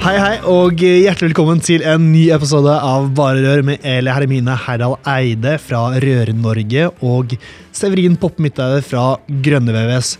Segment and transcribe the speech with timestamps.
[0.00, 4.54] Hei, hei, og hjertelig velkommen til en ny episode av Bare Rør med Eli Hermine
[4.64, 7.34] Herdal Eide fra Røre-Norge og
[7.76, 9.04] Severin Poppe Midteide fra
[9.44, 10.14] Grønne VVS.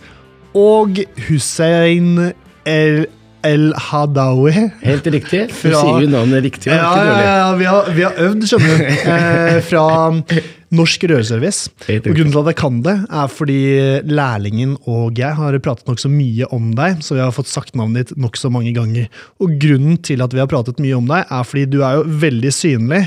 [0.57, 2.13] Og Hussein
[2.69, 3.07] El
[3.41, 4.51] El Hadawi.
[4.85, 5.47] Helt riktig.
[5.49, 6.69] Du Fra- sier jo navnet riktig.
[6.69, 8.83] Ja, Ja, ja, vi har, vi har øvd, skjønner du.
[9.15, 9.85] Eh, fra
[10.71, 11.71] Norsk Rørservice.
[11.91, 13.59] Og grunnen til at jeg kan det, er fordi
[14.07, 18.11] lærlingen og jeg har pratet nokså mye om deg, så vi har fått sagt navnet
[18.11, 19.09] ditt nokså mange ganger.
[19.43, 22.19] Og grunnen til at vi har pratet mye om deg, er fordi du er jo
[22.23, 23.05] veldig synlig,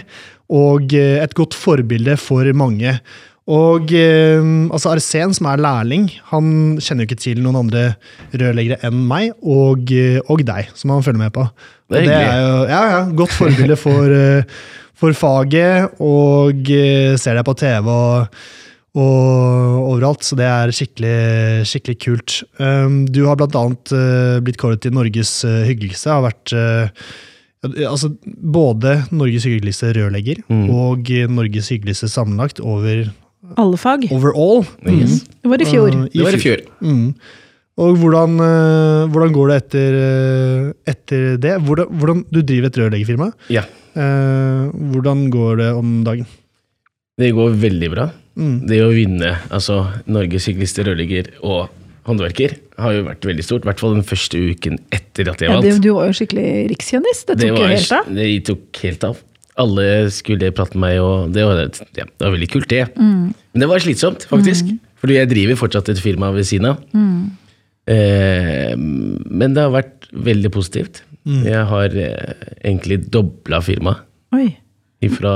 [0.55, 2.99] og eh, et godt forbilde for mange.
[3.45, 4.41] Og eh,
[4.73, 7.83] altså Arsen, som er lærling, han kjenner jo ikke til noen andre
[8.33, 11.45] rørleggere enn meg og, eh, og deg, som han følger med på.
[11.93, 14.49] Det er det er jo ja, ja, godt forbilde for, eh,
[14.95, 18.39] for faget, og eh, ser deg på TV og,
[18.95, 21.15] og overalt, så det er skikkelig,
[21.67, 22.37] skikkelig kult.
[22.63, 26.55] Um, du har annet eh, blitt kåret til Norges eh, hyggeligste, har vært
[27.89, 28.13] altså,
[28.55, 30.67] både Norges hyggeligste rørlegger Mm.
[30.71, 33.09] og Norges hyggeligste sammenlagt over
[33.61, 34.07] Alle fag.
[34.15, 34.63] overall.
[34.89, 35.25] Yes.
[35.43, 35.91] Det var i fjor.
[35.91, 36.63] Uh, Det var i fjor.
[36.81, 37.15] Mm.
[37.83, 41.57] Og hvordan, eh, hvordan går det etter, eh, etter det?
[41.67, 43.33] Hvordan, hvordan, du driver et rørleggerfirma.
[43.51, 43.65] Ja.
[43.99, 46.27] Eh, hvordan går det om dagen?
[47.19, 48.11] Det går veldig bra.
[48.39, 48.67] Mm.
[48.67, 51.69] Det å vinne altså Norges hyggeligste rørlegger og
[52.07, 53.67] håndverker har jo vært veldig stort.
[53.67, 55.67] I hvert fall den første uken etter at jeg Ja, vant.
[55.67, 57.23] det, du var jo skikkelig rikskjendis.
[57.27, 58.11] Det tok jo var, helt av.
[58.15, 59.23] det tok helt av.
[59.63, 61.63] Alle skulle prate med meg, og det var,
[61.95, 62.89] ja, det var veldig kult, det.
[62.99, 63.31] Mm.
[63.31, 64.75] Men det var slitsomt, faktisk.
[64.99, 66.83] Fordi jeg driver fortsatt et firma ved siden av.
[66.95, 67.31] Mm.
[67.91, 71.03] Eh, men det har vært veldig positivt.
[71.25, 71.43] Mm.
[71.49, 72.35] Jeg har eh,
[72.65, 74.11] egentlig dobla firmaet
[75.13, 75.33] fra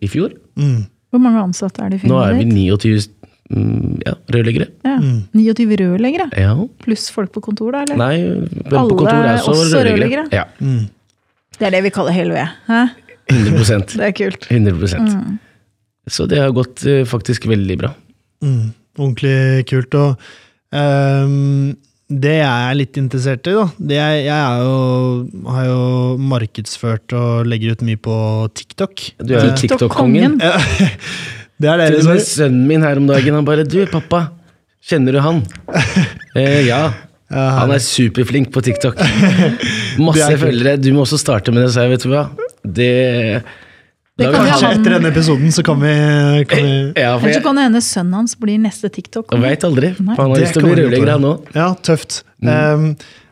[0.00, 0.32] i fjor.
[0.56, 0.86] Mm.
[1.12, 2.14] Hvor mange ansatte er det i firmaet?
[2.14, 3.10] Nå er vi 29
[3.50, 4.68] mm, ja, rørleggere.
[4.86, 4.94] Ja.
[5.36, 6.28] 29 rørleggere?
[6.40, 6.54] Ja.
[6.80, 7.82] Pluss folk på kontor, da?
[7.84, 8.00] eller?
[8.00, 8.14] Nei,
[8.70, 9.92] Alle på kontor er også, også rørleggere.
[9.92, 10.26] rørleggere?
[10.32, 10.88] Ja, Mm.
[11.60, 12.52] Det er det vi kaller hele ved.
[12.70, 12.80] Hæ?
[13.28, 14.46] 100% Det er kult.
[14.48, 15.38] 100%
[16.08, 17.90] Så det har gått eh, faktisk veldig bra.
[18.40, 18.70] Mm.
[18.96, 19.94] Ordentlig kult.
[20.00, 20.16] Og
[20.72, 21.74] ehm,
[22.10, 25.82] det jeg er litt interessert i, da det jeg, jeg er jo, har jo
[26.32, 28.16] markedsført og legger ut mye på
[28.58, 29.04] TikTok.
[29.22, 30.40] Du er jo Eh, TikTok-kongen.
[30.42, 30.56] ja,
[31.62, 34.32] det er det dere som sønnen min her om dagen, han bare 'Du, pappa,
[34.82, 35.44] kjenner du han?'
[36.34, 36.90] eh, ja.
[37.30, 38.98] Han er superflink på TikTok.
[40.02, 40.74] Masse er følgere.
[40.82, 41.92] Du må også starte med det, sa jeg.
[41.92, 42.24] Vet du hva?
[42.66, 42.88] Det,
[44.20, 45.92] Det kan Kanskje etter denne episoden så kan vi,
[46.50, 49.32] kan vi Ja, for Ellers så kan det hende sønnen hans blir neste TikTok.
[49.32, 49.92] Jeg veit aldri.
[49.96, 50.14] Nei.
[50.18, 51.50] Han har Det lyst til å bli rørlegger, han òg.
[51.56, 52.22] Ja, tøft.
[52.44, 52.90] Um,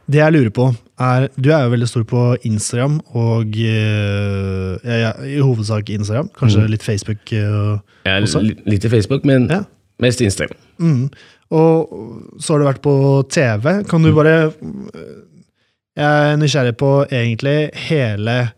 [0.09, 0.69] det jeg lurer på,
[0.99, 6.31] er Du er jo veldig stor på Instagram, og uh, ja, ja, i hovedsak Instagram.
[6.39, 7.21] Kanskje litt Facebook.
[7.33, 7.77] uh,
[8.09, 8.41] Ja, Også?
[8.67, 9.63] litt i Facebook, men Ja.
[10.01, 10.57] mest Instagram.
[10.81, 11.11] Mm.
[11.51, 12.95] Og så har du vært på
[13.33, 13.83] TV.
[13.89, 14.53] Kan du bare
[15.99, 18.53] Jeg er nysgjerrig på egentlig hele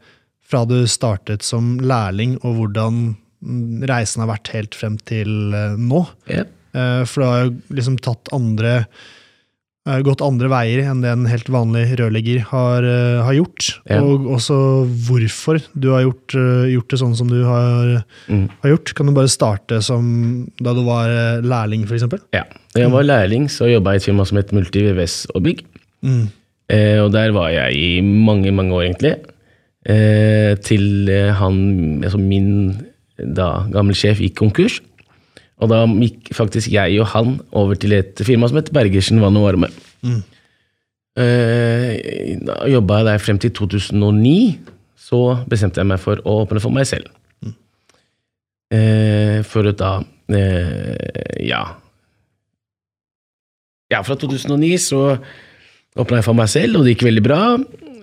[0.51, 5.77] fra du startet som lærling, og hvordan mm, reisen har vært helt frem til eh,
[5.79, 6.05] nå.
[6.31, 6.45] Ja.
[6.75, 8.73] Eh, For du har jo liksom tatt andre
[9.89, 12.85] eh, Gått andre veier enn det en helt vanlig rørlegger har,
[13.25, 13.71] har gjort.
[13.89, 14.03] Ja.
[14.05, 14.59] Og også
[15.09, 16.35] hvorfor du har gjort,
[16.71, 18.45] gjort det sånn som du har, Mm.
[18.63, 18.93] har gjort.
[18.95, 20.05] Kan du bare starte som
[20.61, 21.09] da du var
[21.43, 22.05] lærling, f.eks.?
[22.37, 22.45] ja.
[22.75, 25.43] Da jeg var lærling, så jobba jeg i et firma som het Multi VVS og
[25.49, 25.65] Bygg.
[26.07, 26.29] Mm.
[26.71, 29.17] Eh, og der var jeg i mange, mange år, egentlig.
[29.89, 32.75] Eh, til eh, han, altså min
[33.17, 34.81] da gamle sjef gikk konkurs.
[35.61, 39.37] Og da gikk faktisk jeg og han over til et firma som het Bergersen vann
[39.41, 39.71] og varme.
[40.05, 40.21] Mm.
[41.21, 44.37] Eh, da jobba jeg der frem til 2009.
[45.01, 47.09] Så bestemte jeg meg for å åpne for meg selv.
[48.71, 49.99] Eh, for å da
[50.31, 51.65] Ja.
[53.91, 55.01] Ja, fra 2009 så
[55.99, 57.41] åpna jeg for meg selv, og det gikk veldig bra.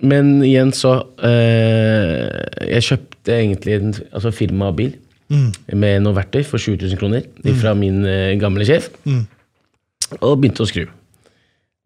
[0.05, 0.91] Men igjen så
[1.25, 4.95] eh, Jeg kjøpte egentlig en altså firmabil
[5.27, 5.49] Mm.
[5.75, 7.25] med noe verktøy for 20 000 kroner
[7.59, 9.25] fra min eh, gamle sjef, Mm.
[10.21, 10.85] og begynte å skru.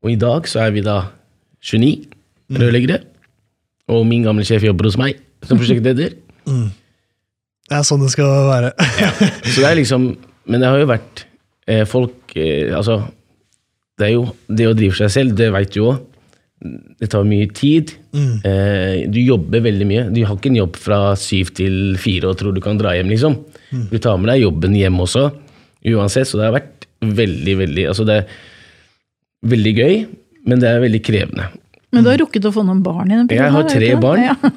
[0.04, 1.08] Og i dag så er vi da
[1.66, 2.06] 29
[2.54, 3.00] rørleggere,
[3.90, 6.14] og min gamle sjef jobber hos meg som prosjektleder.
[6.46, 8.72] Det er sånn det skal være.
[9.50, 10.06] Så det er liksom
[10.46, 11.26] Men det har jo vært
[11.66, 13.00] eh, Folk ikke Altså,
[13.98, 15.98] det er jo det å drive for seg selv, det veit du òg.
[16.62, 17.92] Det tar mye tid.
[18.46, 20.04] Eh, du jobber veldig mye.
[20.14, 23.10] Du har ikke en jobb fra syv til fire og tror du kan dra hjem,
[23.10, 23.38] liksom.
[23.90, 25.24] Du tar med deg jobben hjem også,
[25.96, 26.30] uansett.
[26.30, 28.30] Så det har vært veldig, veldig Altså, det er
[29.50, 29.96] veldig gøy,
[30.46, 31.48] men det er veldig krevende.
[31.92, 34.04] Men du har rukket å få noen barn i den Jeg har tre ikke det?
[34.06, 34.22] barn.
[34.30, 34.36] Ja.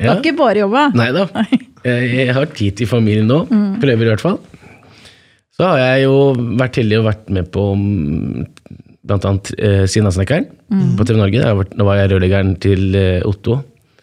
[0.00, 0.12] Ja.
[0.14, 0.86] har ikke bare jobba?
[0.96, 1.26] Nei da.
[1.84, 3.42] Jeg, jeg har tid til familien nå.
[3.82, 4.38] Prøver i hvert fall.
[5.52, 6.14] Så har jeg jo
[6.56, 8.46] vært heldig og vært med på mm,
[9.06, 10.46] blant annet eh, Sinnasnekkeren
[10.98, 11.42] på TV Norge.
[11.58, 13.60] Var- Nå var jeg rørleggeren til eh, Otto.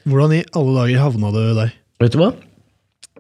[0.10, 1.74] Hvordan i alle dager havna du der?
[2.04, 2.31] Vet du hva?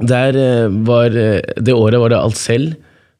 [0.09, 2.69] Der eh, var eh, Det året var det Alcel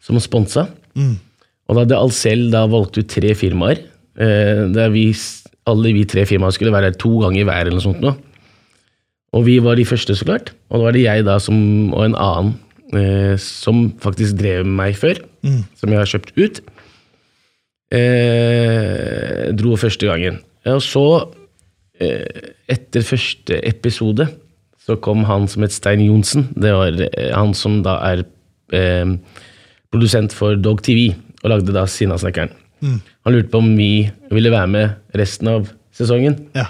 [0.04, 0.68] som sponsa.
[1.00, 3.82] Og da hadde Alcel da valgt ut tre firmaer.
[4.20, 5.10] Eh, der vi,
[5.70, 8.02] alle vi tre firmaene skulle være her to ganger hver eller noe sånt.
[8.04, 8.16] Nå.
[9.38, 10.52] Og vi var de første, så klart.
[10.72, 11.60] Og da var det jeg da som,
[11.94, 12.56] og en annen
[12.98, 15.20] eh, som faktisk drev med meg før.
[15.80, 16.62] Som jeg har kjøpt ut.
[17.90, 20.40] Eh, dro første gangen.
[20.70, 21.06] Og så,
[22.00, 24.28] eh, etter første episode,
[24.80, 26.50] så kom han som het Stein Johnsen.
[26.54, 28.26] Det var eh, han som da er
[28.74, 29.06] eh,
[29.92, 32.52] produsent for Dog TV, og lagde da Sinnasnekkeren.
[33.26, 36.38] Han lurte på om vi ville være med resten av sesongen.
[36.56, 36.70] Ja.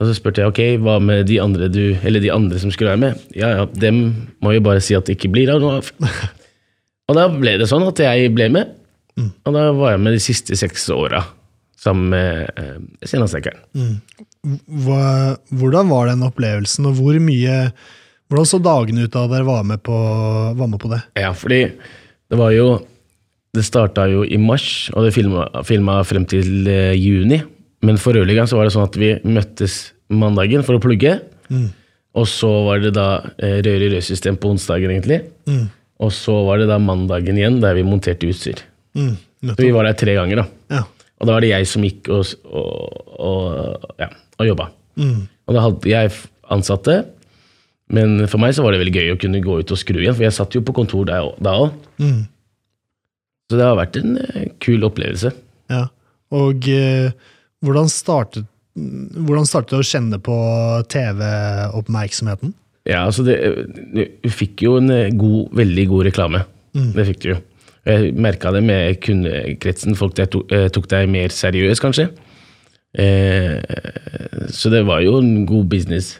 [0.00, 2.90] Og så spurte jeg ok, hva med de andre du, eller de andre som skulle
[2.94, 3.26] være med?
[3.38, 4.00] Ja, ja, dem
[4.42, 5.82] må jo bare si at det ikke blir av noe
[7.08, 8.72] og da ble det sånn at jeg ble med.
[9.20, 11.24] Og da var jeg med de siste seks åra
[11.82, 12.78] sammen med eh,
[13.08, 13.58] Sinnasnekkeren.
[13.74, 13.98] Mm.
[15.58, 17.72] hvordan var den opplevelsen, og hvor mye
[18.32, 19.92] Hvordan så dagene ut da dere var med på,
[20.56, 21.02] var med på det?
[21.20, 22.80] Ja, fordi det var jo
[23.52, 27.42] Det starta jo i mars, og det filma, frem til eh, juni.
[27.84, 31.18] Men for rørleggeren så var det sånn at vi møttes mandagen for å plugge.
[32.16, 35.20] Og så var det da eh, rør i rødsystem på onsdagen, egentlig.
[36.00, 38.64] Og så var det da mandagen igjen der vi monterte utstyr.
[38.98, 39.14] Mm,
[39.58, 40.76] vi var der tre ganger, da.
[40.76, 40.82] Ja.
[41.22, 44.08] Og da var det jeg som gikk og, og, og, ja,
[44.42, 44.68] og jobba.
[44.98, 45.20] Mm.
[45.46, 46.12] Og da hadde jeg
[46.52, 46.96] ansatte,
[47.92, 50.16] men for meg så var det veldig gøy å kunne gå ut og skru igjen,
[50.16, 51.74] for jeg satt jo på kontor da òg.
[52.02, 52.22] Mm.
[53.50, 55.32] Så det har vært en eh, kul opplevelse.
[55.72, 55.84] Ja.
[56.32, 57.12] Og eh,
[57.62, 60.34] hvordan startet hvordan startet du å kjenne på
[60.88, 62.54] TV-oppmerksomheten?
[62.88, 63.36] Ja, altså det,
[64.24, 66.44] Du fikk jo en eh, god, veldig god reklame.
[66.72, 67.40] Det fikk du jo.
[67.86, 69.96] Jeg merka det med kundekretsen.
[69.98, 72.08] Folk der tok, eh, tok deg mer seriøst, kanskje.
[72.94, 73.58] Eh,
[74.52, 76.18] så det var jo en god business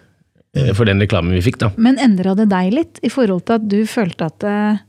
[0.56, 1.68] eh, for den reklamen vi fikk, da.
[1.76, 4.80] Men endra det deg litt i forhold til at du følte at eh,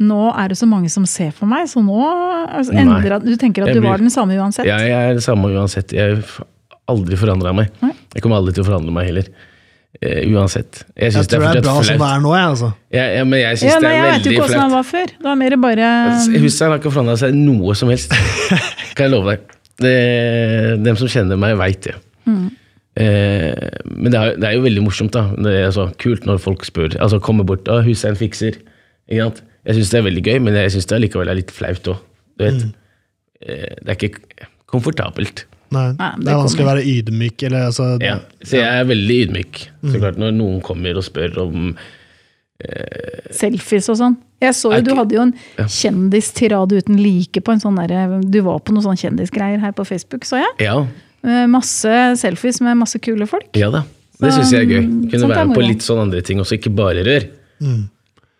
[0.00, 3.66] nå er det så mange som ser på meg, så nå altså, endra Du tenker
[3.68, 4.64] at du blir- var den samme uansett?
[4.66, 5.92] Ja, Jeg er den samme uansett.
[5.92, 6.46] Jeg har
[6.88, 7.68] aldri forandra meg.
[7.84, 7.92] Nei.
[8.16, 9.28] Jeg kommer aldri til å forandre meg heller.
[10.00, 10.84] Eh, uansett.
[10.94, 12.68] Jeg Jeg tror det er det er bra fortsatt som det er nå, jeg, altså.
[12.94, 14.06] Ja, ja, men jeg syns Ja, det er veldig flaut.
[14.06, 15.10] jeg vet jo ikke åssen han var før.
[15.16, 15.88] Det var mer bare
[16.44, 18.14] Hussein har ikke forandra seg noe som helst.
[18.94, 19.56] Kan jeg love deg.
[19.80, 19.94] Det,
[20.86, 21.96] dem som kjenner meg, veit det.
[23.00, 25.12] Eh, men det er, det er jo veldig morsomt.
[25.12, 26.94] da Det er så kult når folk spør.
[27.00, 28.60] Altså kommer bort og Hussein fikser.
[29.10, 29.42] Ikke sant?
[29.66, 32.00] Jeg syns det er veldig gøy, men jeg syns det likevel er litt flaut òg.
[32.40, 32.62] Eh,
[33.42, 35.44] det er ikke komfortabelt.
[35.70, 37.42] Nei, Nei, det det er vanskelig å være ydmyk.
[37.46, 39.60] Eller, altså, Ja, så jeg er veldig ydmyk.
[39.86, 41.76] Så klart Når noen kommer og spør om
[43.32, 44.16] selfies og sånn.
[44.40, 45.32] Jeg så jo, Du hadde jo en
[45.70, 49.84] kjendistirade uten like på en sånn der, Du var på noen sånne kjendisgreier her på
[49.88, 50.52] Facebook, så jeg.
[50.70, 50.86] Ja,
[51.22, 53.50] Eh, Masse selfies med masse kule folk.
[53.54, 53.82] ja da.
[54.18, 54.84] Det syns jeg er gøy.
[54.86, 57.26] Sånn- Kunne sånt er være med på litt sånn andre ting også, ikke bare rør.
[57.60, 57.90] Mm.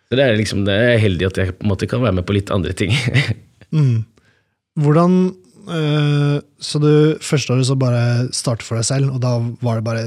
[0.09, 2.25] Så det er liksom, det er heldig at jeg på en måte kan være med
[2.25, 2.89] på litt andre ting.
[3.71, 4.03] Mm.
[4.81, 5.50] Hvordan eh,
[6.61, 6.91] Så du
[7.21, 10.03] første året så bare starte for deg selv, og da var det bare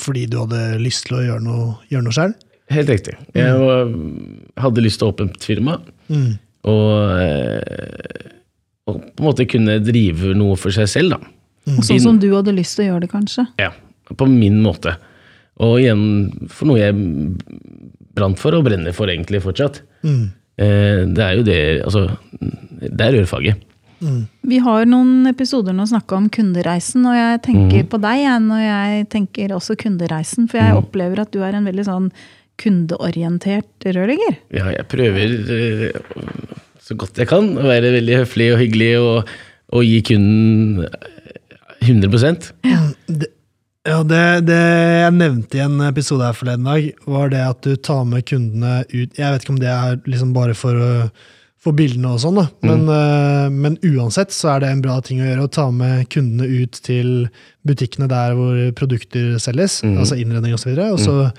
[0.00, 2.34] fordi du hadde lyst til å gjøre noe, gjøre noe selv?
[2.72, 3.14] Helt riktig.
[3.36, 3.90] Jeg var,
[4.64, 5.76] hadde lyst til å åpne et firma,
[6.08, 6.38] Mm.
[6.64, 8.28] og, eh,
[8.88, 11.18] og på en måte kunne drive noe for seg selv, da.
[11.66, 11.78] Mm.
[11.80, 13.46] sånn som du hadde lyst til å gjøre det, kanskje.
[13.58, 13.70] Ja,
[14.12, 14.96] på min måte.
[15.60, 16.92] Og igjen for noe jeg
[18.14, 19.80] brant for og brenner for egentlig fortsatt.
[20.04, 20.32] Mm.
[20.58, 23.62] Eh, Det er jo det Altså, det er rørfaget.
[24.44, 28.62] Vi har noen episoder nå snakka om kundereisen, og jeg tenker på deg jeg, når
[28.64, 30.48] jeg tenker også kundereisen.
[30.50, 32.10] For jeg opplever at du er en veldig sånn
[32.60, 34.36] kundeorientert rørlegger.
[34.54, 36.00] Ja, jeg prøver eh,
[36.84, 39.30] så godt jeg kan å være veldig høflig og hyggelig og,
[39.74, 40.84] og gi kunden
[41.84, 42.52] 100
[43.08, 43.28] Det,
[43.84, 47.74] ja, det, det jeg nevnte i en episode her forleden dag, var det at du
[47.76, 51.08] tar med kundene ut Jeg vet ikke om det er liksom bare for, å-
[51.64, 52.42] for bildene og sånn.
[52.62, 56.08] Men, eh, men uansett så er det en bra ting å gjøre å ta med
[56.12, 57.28] kundene ut til
[57.66, 61.30] butikkene der hvor produkter selges, altså innredning osv., og så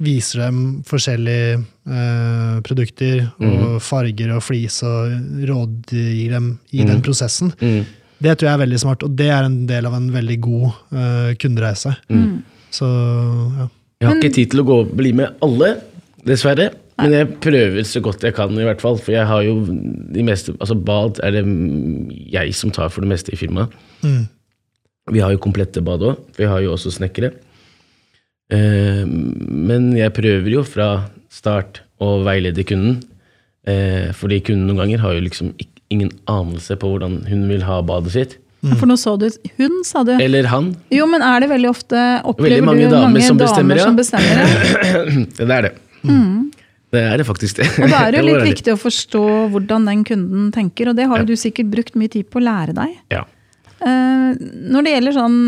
[0.00, 1.58] viser dem forskjellige
[1.90, 3.80] eh, produkter og Mhm.
[3.84, 5.10] farger og flis og
[5.48, 7.02] rådgir dem i den Mhm.
[7.04, 7.52] prosessen.
[7.60, 7.84] Mm.
[8.22, 10.72] Det tror jeg er veldig smart, og det er en del av en veldig god
[10.92, 11.96] eh, kundereise.
[12.10, 12.42] Mm.
[12.70, 12.84] Så
[13.58, 13.68] ja.
[14.00, 15.80] Jeg har ikke tid til å gå og bli med alle,
[16.24, 16.70] dessverre.
[17.04, 18.98] Men jeg prøver så godt jeg kan, i hvert fall.
[19.00, 21.44] For jeg har jo de meste Altså, bad er det
[22.32, 23.72] jeg som tar for det meste i firmaet.
[24.02, 24.26] Mm.
[25.10, 26.20] Vi har jo komplette bad òg.
[26.38, 27.32] Vi har jo også snekkere.
[28.50, 30.90] Eh, men jeg prøver jo fra
[31.32, 33.00] start å veilede kunden.
[33.68, 35.52] Eh, fordi kunden noen ganger har jo liksom
[35.90, 38.38] ingen anelse på hvordan hun vil ha badet sitt.
[38.60, 39.24] For nå så du
[39.56, 40.12] Hun, sa du.
[40.20, 40.74] Eller han.
[40.92, 43.80] Jo, men er det veldig ofte Opplever Veldig mange du damer mange som damer bestemmer,
[43.80, 43.86] ja.
[43.88, 45.28] som bestemmer det?
[45.38, 45.72] Det er det.
[46.90, 47.68] Det er det faktisk, det.
[47.78, 51.06] Og da er det jo litt viktig å forstå hvordan den kunden tenker, og det
[51.06, 51.30] har jo Ja.
[51.30, 52.96] du sikkert brukt mye tid på å lære deg.
[53.14, 53.24] Ja.
[53.80, 54.34] Uh,
[54.70, 55.38] når det gjelder sånn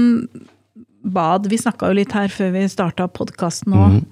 [1.04, 4.04] bad, vi snakka jo litt her før vi starta podkasten nå, Mhm.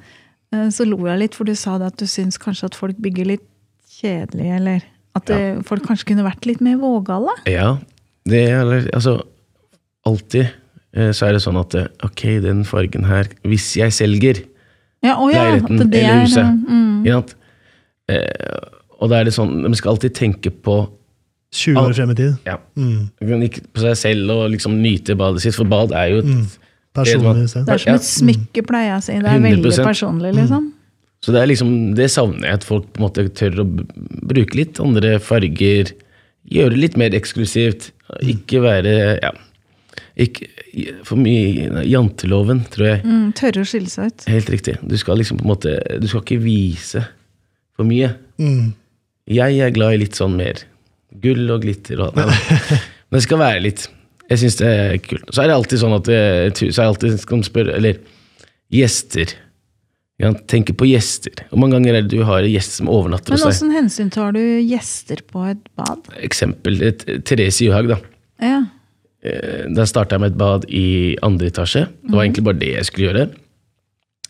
[0.55, 2.97] uh, så lo jeg litt, for du sa det at du syns kanskje at folk
[3.01, 3.47] bygger litt
[4.01, 4.83] kjedelig, eller
[5.15, 7.31] at det, folk kanskje kunne vært litt mer vågale?
[7.47, 7.79] Ja,
[8.27, 9.23] det er altså
[10.07, 10.47] Alltid
[10.97, 14.39] eh, så er det sånn at eh, ok, den fargen her Hvis jeg selger
[15.03, 17.35] Ja, oh ja, leiligheten det eller er, huset mm.
[18.11, 20.81] Eh, Og det er det sånn De skal alltid tenke på
[21.55, 22.35] 20 år frem i tid.
[22.47, 23.09] ja, Mm.
[23.43, 26.45] ikke på seg selv og liksom nyte badet sitt, for bad er jo et Mm.
[26.95, 27.67] Personlig sted.
[27.67, 29.13] Det er som et smykke, pleier jeg å si.
[29.19, 29.85] Det er veldig 100%.
[29.87, 30.73] personlig, liksom.
[31.23, 33.67] Så det er liksom Det savner jeg, at folk på en måte tør å
[34.27, 35.93] bruke litt andre farger.
[36.51, 37.91] Gjøre det litt mer eksklusivt.
[38.23, 39.31] Ikke være Ja.
[40.21, 40.49] Ikke
[41.09, 43.05] for mye Janteloven, tror jeg.
[43.09, 44.27] Mm, tørre å skille seg ut.
[44.29, 44.75] Helt riktig.
[44.85, 47.05] Du skal liksom på en måte Du skal ikke vise
[47.79, 48.11] for mye.
[48.41, 48.73] Mm.
[49.31, 50.61] Jeg er glad i litt sånn mer
[51.23, 52.79] gull og glitter og Nei, nei.
[53.11, 53.87] Men det skal være litt
[54.31, 55.25] Jeg syns det er kult.
[55.35, 57.97] Så er det alltid sånn at jeg, så er det alltid skal man spørre Eller
[58.71, 59.33] gjester.
[60.21, 61.33] Ja, tenker på gjester.
[61.49, 63.55] Hvor mange ganger er det du har gjester som overnatter Men hos deg?
[63.57, 66.11] åssen hensyn tar du gjester på et bad?
[66.21, 67.99] Eksempel et, Therese Johaug, da.
[68.45, 68.61] Ja.
[69.23, 71.87] Eh, Da starta jeg med et bad i andre etasje.
[72.03, 73.29] Det var egentlig bare det jeg skulle gjøre.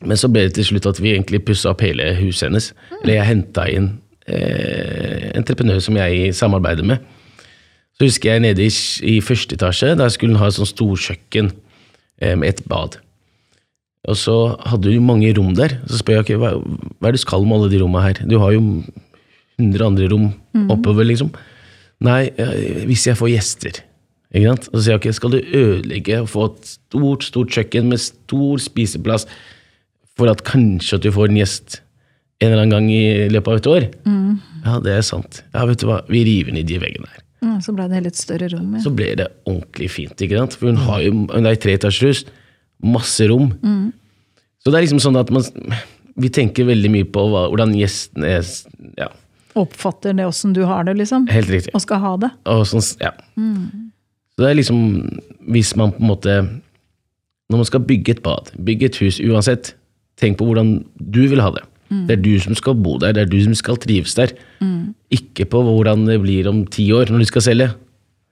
[0.03, 2.71] Men så ble det til slutt at vi egentlig pussa opp hele huset hennes.
[3.03, 3.91] Eller jeg henta inn
[4.27, 7.05] eh, entreprenør som jeg samarbeider med.
[7.99, 8.71] Så husker jeg nede i,
[9.05, 11.51] i første etasje, der skulle hun ha et sånt storkjøkken
[12.23, 12.97] eh, med et bad.
[14.09, 15.77] Og så hadde hun mange rom der.
[15.87, 18.23] Så spør jeg okay, hva, hva er det du skal med alle de rommene her?
[18.25, 18.63] Du har jo
[19.61, 20.31] 100 andre rom
[20.73, 21.29] oppover, liksom.
[22.01, 23.83] Nei, eh, hvis jeg får gjester.
[24.31, 24.69] Ikke sant?
[24.71, 27.99] Og så sier jeg ok, skal du ødelegge og få et stort, stort kjøkken med
[28.03, 29.27] stor spiseplass
[30.19, 31.81] for at kanskje at du får en gjest
[32.41, 33.89] en eller annen gang i løpet av et år?
[34.65, 35.43] Ja, det er sant.
[35.55, 37.25] Ja, vet du hva, vi river ned de veggene her.
[37.41, 38.75] Mm, Så ble det litt større rom.
[38.77, 38.83] Ja.
[38.85, 40.57] Så ble det ordentlig fint, ikke sant?
[40.61, 42.27] For hun har jo, hun er i treetasjershus,
[42.85, 43.51] masse rom.
[44.61, 45.45] Så det er liksom sånn at man,
[46.21, 48.39] vi tenker veldig mye på hva, hvordan gjestene
[49.01, 49.09] ja,
[49.59, 51.25] Oppfatter det åssen du har det, liksom.
[51.33, 51.73] helt riktig.
[51.75, 52.29] Og skal ha det.
[52.53, 53.11] Og sånn, ja.
[54.41, 54.79] Så det er liksom,
[55.53, 56.35] hvis man på en måte,
[57.53, 59.75] når man skal bygge et bad, bygge et hus uansett,
[60.17, 61.67] tenk på hvordan du vil ha det.
[62.09, 64.33] Det er du som skal bo der, det er du som skal trives der.
[65.13, 67.69] Ikke på hvordan det blir om ti år når du skal selge.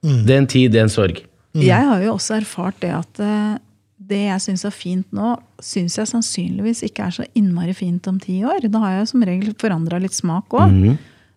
[0.01, 1.21] Det er en tid, det er en sorg.
[1.53, 3.57] Jeg har jo også erfart det at eh,
[4.09, 8.17] det jeg syns er fint nå, syns jeg sannsynligvis ikke er så innmari fint om
[8.17, 8.65] ti år.
[8.65, 10.73] Da har jeg som regel forandra litt smak òg.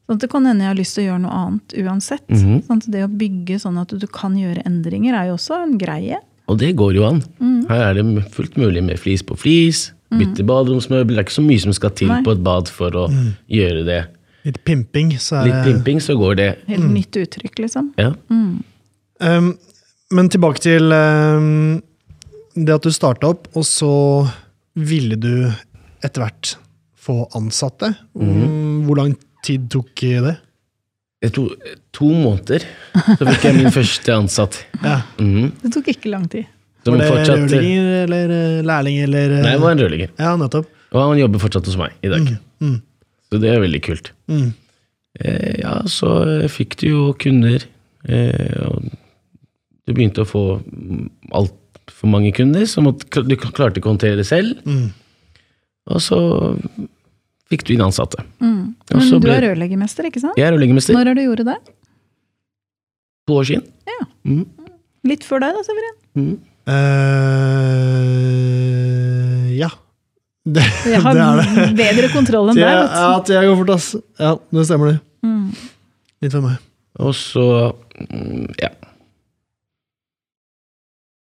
[0.02, 0.08] Mhm.
[0.08, 2.28] Sånn at det kan hende jeg har lyst til å gjøre noe annet uansett.
[2.28, 2.62] Mhm.
[2.66, 5.78] Sånn at det å bygge sånn at du kan gjøre endringer, er jo også en
[5.78, 6.18] greie.
[6.48, 7.22] Og det går jo an.
[7.68, 11.14] Her er det fullt mulig med flis på flis, bytte baderomsmøbel.
[11.14, 12.22] Det er ikke så mye som skal til Nei.
[12.22, 13.06] på et bad for å
[13.48, 14.06] gjøre det.
[14.44, 16.58] Litt pimping, så er Litt pimping, så går det.
[16.66, 17.92] Helt nytt uttrykk, liksom.
[17.96, 18.12] Ja.
[18.28, 19.56] Um,
[20.10, 21.80] men tilbake til um,
[22.58, 24.28] det at du starta opp, og så
[24.74, 25.46] ville du
[26.02, 26.56] etter hvert
[27.02, 27.94] få ansatte.
[28.18, 28.82] Mm.
[28.86, 30.34] Hvor lang tid tok det?
[31.22, 32.64] Det tok to måneder,
[32.96, 34.58] så fikk jeg min første ansatt.
[34.82, 35.02] Ja.
[35.22, 35.52] Mm.
[35.62, 36.48] Det tok ikke lang tid.
[36.82, 40.14] Som Var det fortsatt rørlegger eller eh, lærling eller eh, Nei, det var en rørlegger.
[40.18, 40.72] Ja, nettopp.
[40.92, 42.32] Og han jobber fortsatt hos meg i dag.
[42.62, 42.80] Mm.
[43.30, 44.10] Så det er veldig kult.
[44.28, 44.48] Mm.
[45.20, 47.64] Eh, ja, så eh, fikk du jo kunder.
[48.02, 48.90] Eh, og
[49.86, 50.42] du begynte å få
[51.30, 54.58] altfor mange kunder, så du klarte ikke å håndtere det selv.
[54.66, 54.90] Mm.
[55.92, 56.18] Og så
[57.52, 58.18] fikk du inn ansatte.
[58.40, 58.74] Mm.
[58.90, 60.36] Men så du ble- er rørleggermester, ikke sant?
[60.40, 60.96] Jeg er rørleggermester.
[60.96, 61.58] Når har du gjort det?
[63.28, 63.68] To år siden.
[63.92, 64.00] Ja.
[64.26, 64.46] Mm.
[65.12, 65.96] Litt før deg, da, Severin.
[66.18, 66.34] Mm.
[68.12, 69.70] Uh, ja.
[70.42, 71.66] Det, Jeg har det er det.
[71.78, 72.64] bedre kontroll enn deg.
[72.66, 72.78] ja,
[73.14, 73.32] vet du.
[73.36, 73.84] det går fort, ass.
[74.18, 74.96] Ja, det stemmer det.
[75.22, 75.44] Mm.
[76.24, 76.56] Litt for meg.
[76.98, 77.44] Og så
[78.08, 78.70] mm, Ja.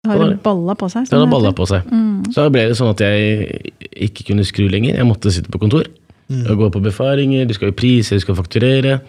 [0.09, 0.39] Har Det det.
[0.43, 1.05] balla på seg?
[1.11, 1.85] Det har balla på seg.
[2.33, 3.69] Så da ble det sånn at jeg
[4.09, 4.97] ikke kunne skru lenger.
[4.97, 5.85] Jeg måtte sitte på kontor.
[6.31, 8.99] Og gå på befaringer, du skal jo prise, du skal fakturere.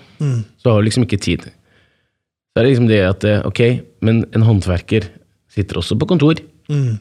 [0.58, 1.46] Så har du liksom ikke tid.
[2.54, 3.60] Så er det liksom det at eh, ok,
[4.06, 5.08] men en håndverker
[5.50, 6.38] sitter også på kontor.
[6.70, 7.00] Mm.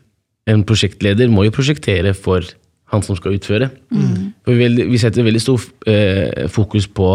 [0.49, 2.45] En prosjektleder må jo prosjektere for
[2.93, 3.69] han som skal utføre.
[4.45, 7.13] For vi, vi setter veldig stor eh, fokus på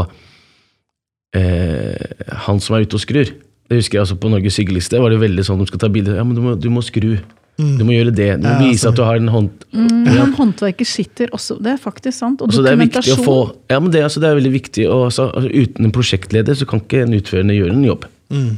[1.35, 3.35] eh, han som er ute og skrur.
[3.69, 6.17] Det husker jeg også På Norges hyggeligste var det veldig sånn de skal ta bilde.
[6.17, 7.19] Ja, men du må, du må skru.
[7.59, 8.29] Du må gjøre det.
[8.39, 9.65] Du må vise at du har en hånd...
[9.75, 12.41] Mm, men håndverker sitter også Det er faktisk sant.
[12.41, 13.25] Og Altså, det er dokumentasjon.
[13.27, 13.35] få
[13.73, 16.81] Ja, men det, altså, det er veldig viktig Og, altså, Uten en prosjektleder så kan
[16.85, 18.07] ikke en utførende gjøre en jobb.
[18.31, 18.53] Mm.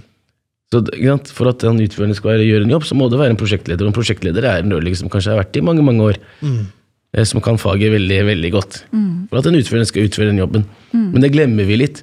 [0.71, 1.33] Så ikke sant?
[1.35, 3.83] For at en utførende skal være- gjøre en jobb, så må det være en prosjektleder.
[3.87, 6.21] Og en prosjektleder er en rørlegger som kanskje har vært i mange mange år.
[6.45, 8.85] eh, Som kan faget veldig veldig godt.
[9.33, 10.65] For at en utførende skal utføre den jobben.
[10.93, 12.03] Men det glemmer vi litt.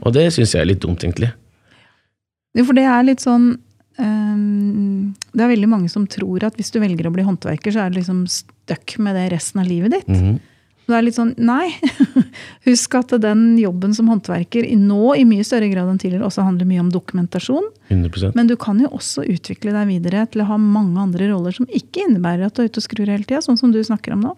[0.00, 1.32] Og det syns jeg er litt dumt, egentlig.
[2.56, 3.58] Jo, for det er litt sånn
[4.00, 4.89] ehm,
[5.32, 7.92] Det er veldig mange som tror at hvis du velger å bli håndverker, så er
[7.92, 10.08] du liksom stuck med det resten av livet ditt.
[10.14, 10.38] Mhm.
[10.90, 11.70] Det er litt sånn, nei.
[12.66, 16.66] Husk at den jobben som håndverker nå i mye større grad enn tidligere også handler
[16.66, 17.68] mye om dokumentasjon.
[17.92, 21.54] 100% Men du kan jo også utvikle deg videre til å ha mange andre roller
[21.54, 24.16] som ikke innebærer at du er ute og skrur hele tida, sånn som du snakker
[24.16, 24.34] om nå.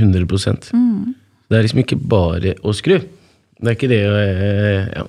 [0.00, 0.26] 100
[0.74, 1.14] mm.
[1.46, 2.98] Det er liksom ikke bare å skru.
[2.98, 5.06] Det er ikke det å eh, ja.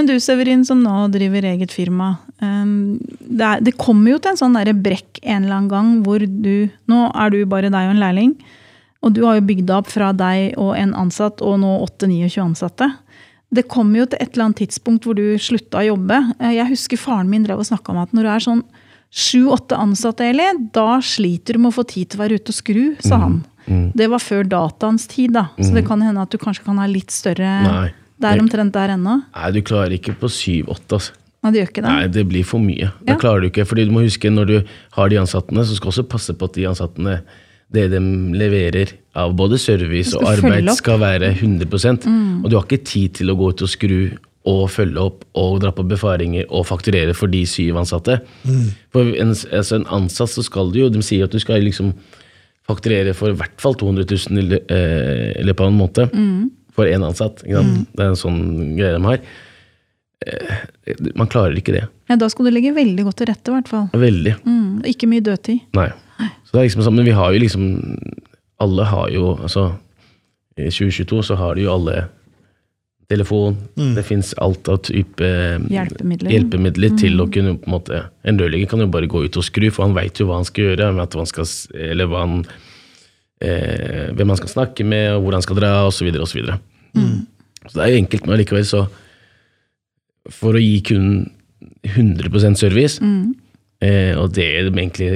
[0.00, 2.14] Men du Severin, som nå driver eget firma.
[2.40, 5.90] ehm, det, er, det kommer jo til en sånn der brekk en eller annen gang
[6.06, 8.32] hvor du Nå er du bare deg og en lærling.
[9.04, 12.88] Og du har jo bygd opp fra deg og en ansatt og nå 8-29 ansatte.
[13.52, 16.22] Det kommer jo til et eller annet tidspunkt hvor du slutta å jobbe.
[16.40, 18.64] Eh, Jeg husker faren min drev og snakka om at når du er sånn
[19.12, 22.56] sju-åtte ansatte, Eli, da sliter du med å få tid til å være ute og
[22.56, 23.40] skru, sa han.
[23.68, 25.48] Det var før dataens tid, da.
[25.60, 27.88] Så det kan hende at du kanskje kan ha litt større Nei.
[28.20, 29.14] Det er omtrent der ennå.
[29.34, 31.12] Nei, du klarer ikke på 7-8, altså.
[31.42, 31.90] Nei, det gjør ikke det.
[31.90, 32.90] Nei, det blir for mye.
[33.08, 34.56] Da klarer du ikke, fordi du må huske når du
[34.98, 37.14] har de ansattene, så skal du også passe på at de ansattene,
[37.72, 38.00] det de
[38.36, 42.04] leverer av både service og arbeid, skal være 100%
[42.44, 44.10] Og du har ikke tid til å gå ut og skru
[44.50, 48.20] og følge opp og dra på befaringer og fakturere for de syv ansatte.
[48.92, 51.92] For en, altså en ansatt så skal du jo, de sier at du skal liksom
[52.68, 56.50] fakturere for i hvert fall 200 000 i lø- eh, i løpet av en måned.
[56.76, 57.42] For én ansatt.
[57.44, 57.88] Ikke sant?
[57.96, 58.42] Det er en sånn
[58.78, 59.22] greie de har.
[60.26, 60.60] Eh,
[61.16, 61.84] Man klarer ikke det.
[62.10, 63.88] Ja, da skal du legge veldig godt til rette, i hvert fall.
[63.96, 64.34] Veldig.
[64.44, 65.60] Mm, ikke mye dødtid.
[65.78, 65.88] Nei.
[66.44, 67.62] Så det er liksom sånn, Men vi har jo liksom
[68.60, 69.70] Alle har jo altså
[70.58, 72.08] I 2022 så har de jo alle
[73.10, 73.56] telefon.
[73.96, 75.26] Det fins alt av type
[75.72, 76.92] hjelpemidler, Hjelpemidler.
[76.92, 76.98] mm.
[77.00, 79.66] til å kunne på en måte En rørlegger kan jo bare gå ut og skru,
[79.72, 80.90] for han veit jo hva han skal gjøre.
[80.92, 82.36] eller hva han skal, eller hva han,
[83.40, 86.08] eh, hvem han skal snakke med, og hvor han skal dra, osv.
[86.14, 86.58] og Så, videre.
[87.66, 88.86] så det er jo enkelt, men allikevel så
[90.30, 91.30] For å gi kunden
[91.84, 93.34] 100% service, Mm.
[93.80, 95.06] Eh, og det er egentlig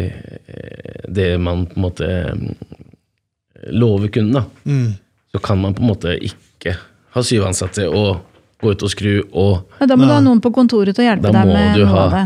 [0.48, 4.44] eh, det man på en måte eh, lover kunden, da.
[4.64, 4.94] Mm.
[5.34, 6.72] Så kan man på en måte ikke
[7.12, 8.22] ha syv ansatte og
[8.62, 11.08] gå ut og skru, og, Ja, da må du ha noen på kontoret til å
[11.10, 12.24] hjelpe deg med noe av det.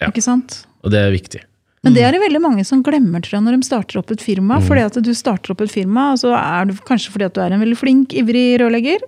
[0.00, 0.12] Ja.
[0.12, 0.60] Ikke sant?
[0.80, 1.42] og det er viktig.
[1.80, 4.20] Men det er det veldig mange som glemmer tror jeg, når de starter opp et
[4.22, 4.58] firma.
[4.60, 7.40] Fordi at du starter opp et firma, og så er det kanskje fordi at du
[7.40, 9.06] er en veldig flink, ivrig rørlegger.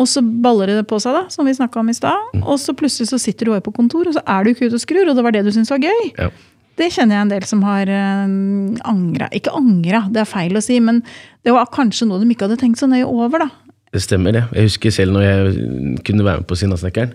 [0.00, 2.38] Og så baller det på seg, da, som vi snakka om i stad.
[2.40, 4.78] Og så plutselig så sitter du over på kontor, og så er du ikke ute
[4.78, 6.06] og skrur, og det var det du syntes var gøy.
[6.16, 6.30] Ja.
[6.80, 8.30] Det kjenner jeg en del som har øh,
[8.88, 9.28] angra.
[9.36, 11.02] Ikke angra, det er feil å si, men
[11.44, 13.74] det var kanskje noe de ikke hadde tenkt så nøye over, da.
[13.92, 14.46] Det stemmer, det.
[14.56, 15.66] Jeg husker selv når jeg
[16.06, 17.12] kunne være med på Sinnasnekkeren.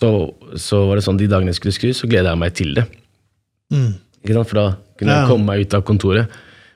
[0.00, 0.10] Så,
[0.58, 2.88] så var det sånn de dagene jeg skulle skru, så gleda jeg meg til det.
[3.72, 3.94] Mm.
[4.24, 4.48] Ikke sant?
[4.50, 4.66] For da
[4.98, 5.20] kunne Ja.
[5.22, 6.28] jeg komme meg ut av kontoret.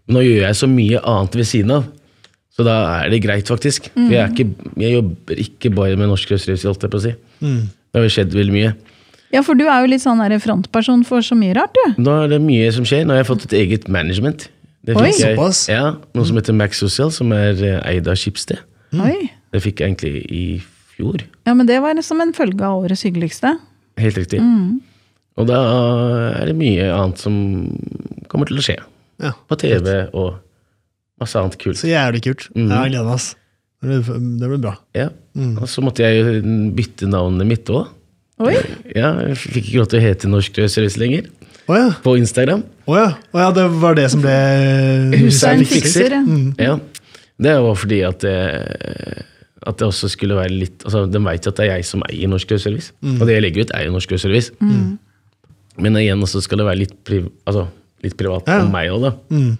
[0.07, 1.85] Men nå gjør jeg så mye annet ved siden av.
[2.53, 3.87] Så da er det greit, faktisk.
[3.95, 7.05] For jeg, er ikke, jeg jobber ikke bare med norsk røstrevis, holdt jeg på å
[7.07, 7.15] si.
[7.41, 7.63] Mm.
[7.93, 8.75] Det har jo skjedd veldig mye.
[9.33, 12.03] Ja, for du er jo litt sånn der frontperson for så mye rart, du.
[12.05, 13.07] Nå er det mye som skjer.
[13.09, 14.51] Nå har jeg fått et eget management.
[14.85, 15.07] Det Oi.
[15.15, 15.69] jeg, Såpass?
[15.71, 18.59] ja, Noe som heter Max Social, som er eh, eid av Schibsted.
[18.93, 19.31] Oi.
[19.55, 20.45] Det fikk jeg egentlig i
[20.97, 21.23] fjor.
[21.47, 23.55] Ja, men det var som en følge av årets hyggeligste.
[23.97, 24.41] Helt riktig.
[25.41, 25.59] Og da
[26.41, 27.37] er det mye annet som
[28.31, 28.79] kommer til å skje.
[29.23, 29.33] Ja.
[29.49, 30.35] På TV og
[31.23, 31.79] masse annet kult.
[31.81, 32.49] Så jævlig kult.
[32.57, 32.67] Mm.
[32.69, 33.15] Ja, jeg gleder meg.
[33.17, 33.31] ass.
[33.83, 34.77] Det blir, bra.
[34.95, 35.09] Ja.
[35.59, 36.41] Og så måtte jeg jo
[36.77, 37.89] bytte navnet mitt òg.
[38.43, 41.29] Ja, jeg fikk ikke lov til å hete Norsk Rødservice lenger
[41.71, 41.93] Oh, ja.
[42.03, 42.65] på Instagram.
[42.91, 43.11] Å ja.
[43.31, 44.33] oh, ja, det var det som ble
[45.15, 46.17] Hussein Hussein fikser.
[46.27, 46.49] Mm.
[46.59, 46.73] ja.
[47.43, 48.35] Det var fordi at det,
[49.63, 52.03] at det også skulle være litt altså De vet jo at det er jeg som
[52.09, 52.93] eier Norsk Rødservice.
[53.15, 54.55] Og det jeg legger ut, er jo Norsk Rødservice.
[55.79, 57.69] Men igjen så skal det være litt, priv, altså,
[58.05, 58.63] litt privat Ja.
[58.65, 59.13] om meg òg, da.
[59.31, 59.53] Mm.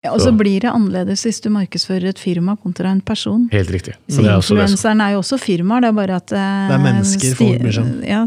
[0.00, 3.50] Ja, og så blir det annerledes hvis du markedsfører et firma kontra en person.
[3.52, 3.92] Helt riktig.
[4.08, 6.68] Så Så det er også Influenseren er jo også firmaer, det er bare at eh,
[6.70, 7.90] Det er mennesker folk bryr seg.
[8.08, 8.22] Ja,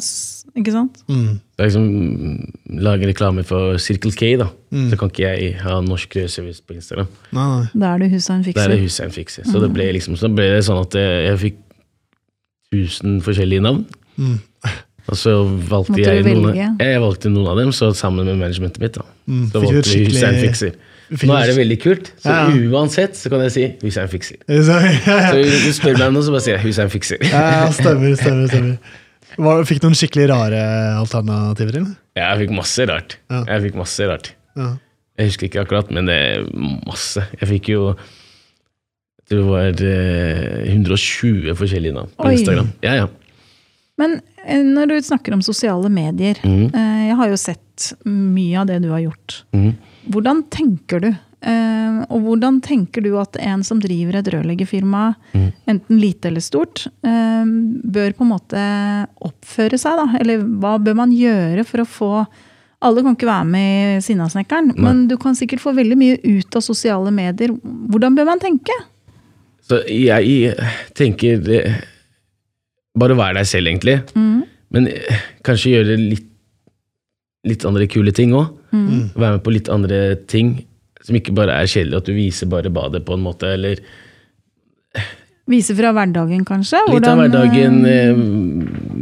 [0.54, 1.02] ikke sant?
[1.10, 1.40] Mm.
[1.58, 4.52] Det er liksom Lage reklame for Circle K, da.
[4.70, 4.92] Mm.
[4.92, 7.10] Så kan ikke jeg ha norsk service på Instagram.
[7.34, 7.68] Nei, nei.
[7.74, 9.44] Da er det husaren Da er det Hussein fikser.
[9.50, 11.58] Så det ble liksom Så ble det sånn at jeg, jeg fikk
[12.74, 13.86] 1000 forskjellige navn.
[14.18, 14.38] Mm.
[15.12, 15.34] Og så
[15.68, 18.94] valgte jeg noen, jeg valgte noen av dem, så sammen med managementet mitt.
[19.00, 19.46] da Mm.
[19.52, 20.72] Så valgte vi Hussein fikser.
[21.14, 22.56] fikk Nå er det veldig kult, så Ja, ja.
[22.76, 24.36] uansett så kan jeg si Hussein fikser.
[24.48, 27.18] Så, ja, Så du spør meg om noe, så bare sier jeg Hussein fikser.
[27.24, 28.48] ja, stemmer, stemmer.
[28.52, 28.78] stemmer.
[29.38, 30.60] Var, fikk du noen skikkelig rare
[31.00, 31.94] alternativer Eller?
[32.20, 33.16] Ja, jeg fikk masse rart.
[33.32, 33.44] Ja.
[33.50, 34.34] Jeg fikk masse rart.
[34.60, 34.68] Ja.
[35.18, 36.44] Jeg husker ikke akkurat, men det er
[36.86, 37.24] masse.
[37.40, 37.96] Jeg fikk jo
[39.24, 42.34] jeg tror det var eh, 120 forskjellige navn på Oi.
[42.36, 42.72] Instagram.
[42.84, 43.08] Ja, ja.
[43.98, 48.70] Men eh, når du snakker om sosiale medier, eh, jeg har jo sett mye av
[48.70, 49.44] det du har gjort.
[49.54, 49.74] Mm.
[50.14, 51.10] Hvordan tenker du?
[51.44, 55.04] Eh, og hvordan tenker du at en som driver et rørleggerfirma,
[55.36, 55.50] mm.
[55.74, 58.64] enten lite eller stort, bør på en måte
[59.28, 60.00] oppføre seg?
[60.00, 60.08] da?
[60.22, 62.12] Eller hva bør man gjøre for å få
[62.84, 66.58] Alle kan ikke være med i Sinnasnekkeren, men du kan sikkert få veldig mye ut
[66.60, 67.54] av sosiale medier.
[67.64, 68.76] Hvordan bør man tenke?
[69.64, 70.52] Så jeg
[70.92, 71.78] tenker eh,
[73.00, 73.98] Bare være deg selv, egentlig.
[74.14, 74.44] Mm.
[74.74, 76.28] Men eh, kanskje gjøre litt,
[77.50, 78.52] litt andre kule ting òg.
[78.74, 79.10] Mm.
[79.16, 80.56] Være med på litt andre ting
[81.04, 83.82] som ikke bare er kjedelig, at du viser bare badet på en måte, eller
[85.52, 86.80] Vise fra hverdagen, kanskje?
[86.88, 88.22] litt av hverdagen, eh, eh,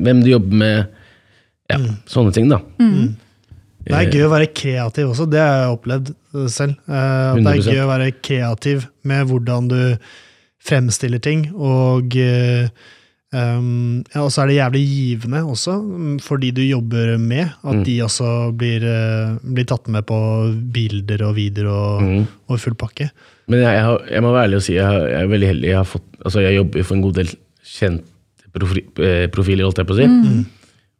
[0.01, 0.95] hvem du jobber med.
[1.69, 1.77] Ja,
[2.09, 2.57] sånne ting, da.
[2.81, 3.11] Mm.
[3.85, 6.09] Det er gøy å være kreativ også, det har jeg opplevd
[6.53, 6.79] selv.
[6.89, 9.79] Eh, At det er gøy å være kreativ med hvordan du
[10.61, 12.73] fremstiller ting, og eh,
[13.33, 17.51] um, ja, og så er det jævlig givende også, mm, for de du jobber med,
[17.63, 17.83] at Mm.
[17.87, 20.17] de også blir, eh, blir tatt med på
[20.73, 22.27] bilder og videoer og, Mm.
[22.49, 23.09] og full pakke.
[23.47, 25.47] Men jeg, jeg, har, jeg må være ærlig og si jeg, har, jeg er veldig
[25.47, 25.67] heldig.
[25.67, 27.29] Jeg, har fått, altså jeg jobber for en god del
[27.65, 28.03] kjente
[28.53, 30.07] profi, eh, profiler, holdt jeg på å si.
[30.07, 30.45] Mm.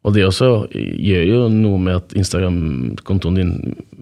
[0.04, 3.52] Og det også gjør jo noe med at Instagram-kontoen din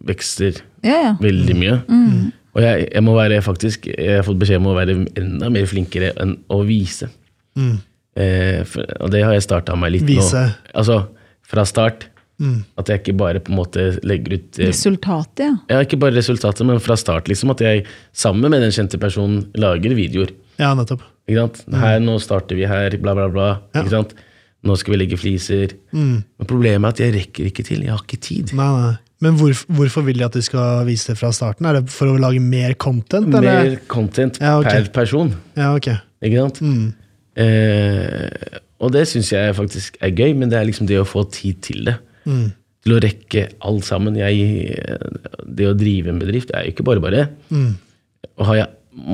[0.06, 1.16] vekster Ja, ja.
[1.20, 1.74] veldig mye.
[1.88, 2.32] Mm.
[2.56, 5.66] Og jeg, jeg må være faktisk, jeg har fått beskjed om å være enda mer
[5.70, 7.08] flinkere enn å vise.
[7.54, 7.78] Mm.
[8.18, 10.46] Eh, for, og det har jeg starta meg litt Vise.
[10.48, 10.72] nå.
[10.74, 11.02] Altså
[11.50, 12.08] fra start.
[12.40, 12.62] Mm.
[12.80, 15.56] At jeg ikke bare på en måte legger ut eh, Resultatet, ja.
[15.68, 17.28] ja, Ikke bare resultatet, men fra start.
[17.28, 17.82] liksom At jeg
[18.16, 20.32] sammen med den kjente personen lager videoer.
[20.56, 21.02] Ja, nettopp.
[21.28, 21.60] Ikke sant?
[21.82, 23.48] Her, Nå starter vi her, bla, bla, bla.
[23.74, 23.82] Ja.
[23.84, 24.14] Ikke sant?
[24.64, 25.76] Nå skal vi legge fliser.
[25.92, 26.16] Mm.
[26.40, 27.84] Men problemet er at jeg rekker ikke til.
[27.84, 28.54] Jeg har ikke tid.
[28.56, 28.94] Nei, nei.
[29.20, 31.68] Men hvor, hvorfor vil de at du skal vise det fra starten?
[31.68, 33.28] Er det for å lage mer content?
[33.36, 33.68] Eller?
[33.68, 34.80] Mer content Ja, okay.
[34.80, 35.34] per person.
[35.60, 35.90] Ja, ok.
[36.24, 36.60] Ikke sant?
[36.64, 36.86] Mm.
[37.40, 41.26] Eh, og det syns jeg faktisk er gøy, men det er liksom det å få
[41.32, 41.96] tid til det.
[42.28, 42.48] Mm.
[42.84, 44.16] Til å rekke alt sammen.
[44.16, 44.74] Jeg,
[45.44, 47.26] det å drive en bedrift er jo ikke bare bare.
[47.52, 47.72] Mm.
[48.38, 48.70] Og har jeg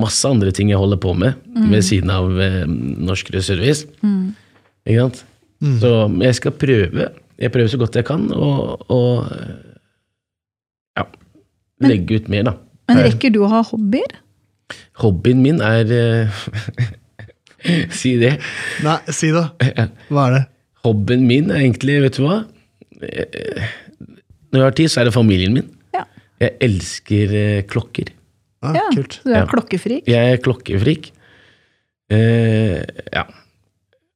[0.06, 1.34] masse andre ting jeg holder på med
[1.70, 3.86] ved siden av eh, Norsk Rød Service.
[4.86, 5.24] Ikke sant?
[5.64, 5.78] Mm.
[5.82, 5.90] Så
[6.22, 7.08] jeg skal prøve.
[7.40, 8.50] Jeg prøver så godt jeg kan å
[8.92, 9.26] og,
[10.96, 11.04] ja,
[11.80, 12.54] Men- legge ut mer, da.
[12.88, 14.14] Men rekker du å ha hobbyer?
[15.02, 16.40] Hobbyen min er eh,
[18.00, 18.34] Si det.
[18.84, 19.44] Nei, si det.
[20.10, 20.42] Hva er det?
[20.86, 22.36] Hobbyen min er egentlig, vet du hva
[23.00, 25.66] Når jeg har tid, så er det familien min.
[25.96, 26.04] Ja.
[26.42, 28.12] Jeg elsker eh, klokker.
[28.64, 28.84] Ah, ja.
[28.94, 29.18] Kult.
[29.24, 29.46] Du er Ja.
[29.50, 30.06] klokkefrik?
[30.08, 31.10] Jeg er klokkefrik.
[32.12, 32.80] Eh,
[33.12, 33.24] ja.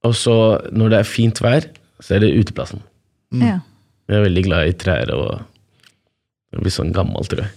[0.07, 0.35] Og så,
[0.73, 1.67] når det er fint vær,
[2.01, 2.81] så er det uteplassen.
[3.37, 3.59] Ja.
[4.11, 5.41] Jeg er veldig glad i trær og
[6.51, 7.51] Jeg blir sånn gammel, tror jeg.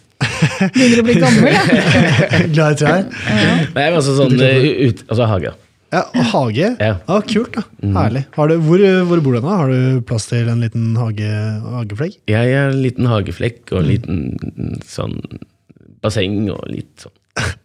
[0.75, 1.62] Begynner å bli gammel, ja.
[2.56, 3.08] Glad i trær?
[3.10, 5.53] Nei, men altså sånn eh, ut, Altså hage.
[5.93, 6.69] Ja, og hage?
[6.82, 6.93] Ja.
[7.06, 7.63] ja kult, da.
[7.84, 7.95] Mm.
[7.99, 8.23] Herlig.
[8.36, 9.56] Har du, hvor, hvor bor du nå?
[9.62, 11.32] Har du plass til en liten hage,
[11.77, 12.19] hageflegg?
[12.32, 15.19] Jeg har en liten hageflekk og en liten sånn
[16.03, 17.13] basseng og litt sånn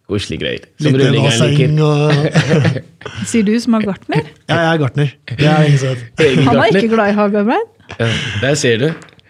[0.09, 0.63] koselige greier.
[0.81, 1.75] Som Lite liker.
[1.85, 4.25] og Sier du som er gartner?
[4.49, 5.13] Ja, jeg er gartner.
[5.29, 7.71] Det er ingen Han er ikke glad i hagearbeid?
[7.99, 8.09] Ja,
[8.41, 8.87] der ser du.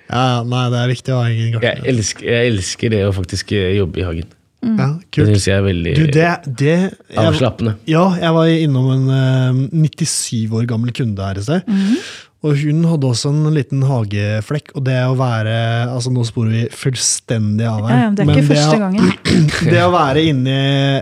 [0.09, 1.89] Ja, nei, det er viktig å ha egen Jeg gartner.
[1.91, 4.31] elsker, jeg elsker det å faktisk eh, jobbe i hagen.
[4.61, 5.27] Ja, Det kult.
[5.29, 6.25] syns jeg er veldig Du, det,
[6.59, 7.75] det jeg, avslappende.
[7.87, 11.61] Ja, jeg var innom en uh, 97 år gammel kunde her i sted.
[11.67, 11.95] Mhm.
[12.39, 14.69] Og hun hadde også en liten hageflekk.
[14.79, 15.55] Og det å være
[15.91, 17.97] altså Nå sporer vi fullstendig av Ja, her.
[18.05, 19.09] ja, det er men ikke det første å- gangen.
[19.73, 20.53] Det å være inni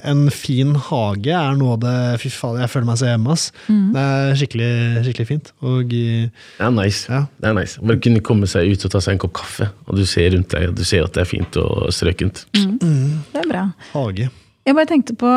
[0.10, 3.46] en fin hage er noe av det Fy faen, jeg føler meg så hjemme, ass.
[3.70, 3.84] Mm.
[3.94, 4.72] Det er skikkelig,
[5.06, 5.52] skikkelig fint.
[5.62, 6.32] Og Det
[6.66, 7.06] er nice.
[7.10, 7.22] ja.
[7.40, 7.78] Det er nice.
[7.86, 10.50] Bare kunne komme seg ut og ta seg en kopp kaffe, og du ser rundt
[10.58, 12.46] deg, og du ser at det er fint og strøkent.
[12.58, 13.68] Det er bra.
[13.94, 14.30] hage.
[14.68, 15.34] Jeg bare tenkte på,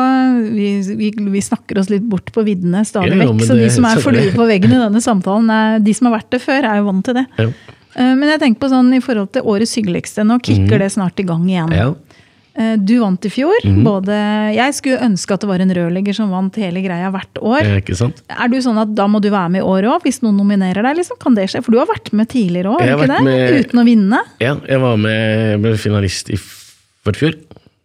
[0.51, 3.45] Vi, vi, vi snakker oss litt bort på viddene stadig Ja, vekk.
[3.47, 6.33] Så de som er flue på veggen i denne samtalen, er, de som har vært
[6.35, 7.27] det før, er jo vant til det.
[7.39, 7.51] Ja.
[7.95, 10.25] Eh, Men jeg tenker på sånn i forhold til årets hyggeligste.
[10.27, 10.81] Nå kicker mm.
[10.83, 11.75] det snart i gang igjen.
[11.77, 11.91] Ja.
[12.59, 13.55] Eh, Du vant i fjor.
[13.63, 13.79] Mm.
[13.87, 14.17] Både,
[14.57, 17.61] jeg skulle ønske at det var en rørlegger som vant hele greia hvert år.
[17.63, 18.19] Er, Ikke sant?
[18.27, 20.83] Er du sånn at da må du være med i år òg, hvis noen nominerer
[20.83, 20.99] deg?
[20.99, 21.19] liksom?
[21.23, 21.63] Kan det skje?
[21.63, 22.83] For du har vært med tidligere òg?
[22.83, 24.25] Uten å vinne?
[24.43, 27.39] Ja, jeg var med, ble finalist i forfjor.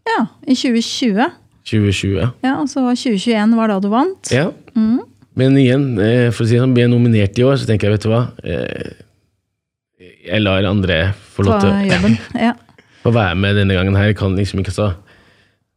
[0.07, 1.31] Ja, i 2020.
[1.67, 2.31] 2020.
[2.47, 2.53] ja.
[2.61, 4.31] Og så var 2021 var da du vant.
[4.31, 4.51] Ja.
[4.77, 5.01] Mm.
[5.37, 7.91] Men igjen, eh, for å si det sånn, blir jeg nominert i år, så tenker
[7.91, 8.93] jeg, vet du hva eh,
[10.27, 12.13] Jeg lar andre få lov til å.
[12.47, 12.53] Ja.
[13.03, 14.11] få være med denne gangen her.
[14.13, 14.93] Jeg kan liksom ikke så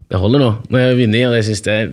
[0.10, 0.52] Det holder nå.
[0.70, 1.92] Når jeg har vunnet, og jeg syns det er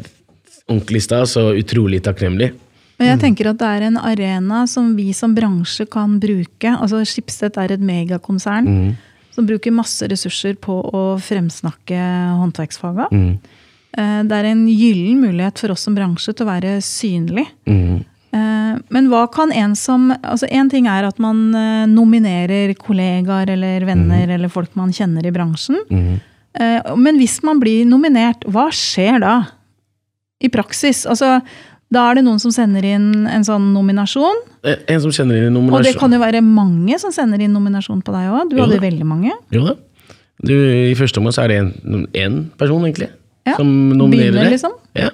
[0.66, 2.52] ordentlig stas og utrolig takknemlig.
[2.96, 6.70] Men jeg tenker at det er en arena som vi som bransje kan bruke.
[6.80, 8.94] Altså Schibsted er et megakonsern Mhm.
[9.36, 12.00] Som bruker masse ressurser på å fremsnakke
[12.40, 13.10] håndverksfaga.
[13.12, 13.38] Mhm.
[13.96, 17.46] Eh, Det er en gyllen mulighet for oss som bransje til å være synlig.
[17.66, 18.04] Mhm.
[18.32, 23.48] Eh, Men hva kan en som altså En ting er at man eh, nominerer kollegaer
[23.54, 25.78] eller venner eller folk man kjenner i bransjen.
[26.58, 29.46] Eh, Men hvis man blir nominert, hva skjer da?
[30.42, 31.06] I praksis?
[31.08, 31.40] Altså,
[31.92, 34.40] da er det noen som sender inn en sånn nominasjon.
[34.64, 35.78] Eh, En som sender inn en nominasjon.
[35.78, 38.50] Og det kan jo være mange som sender inn nominasjon på deg òg.
[38.50, 38.86] Du Jo hadde da.
[38.88, 39.32] veldig mange.
[39.52, 39.74] Jo da.
[40.44, 41.60] Du, I første omgang så er det
[42.14, 43.08] én person, egentlig,
[43.46, 44.52] Ja, som nominerer begynner, deg.
[44.52, 44.72] liksom.
[44.94, 45.10] Ja.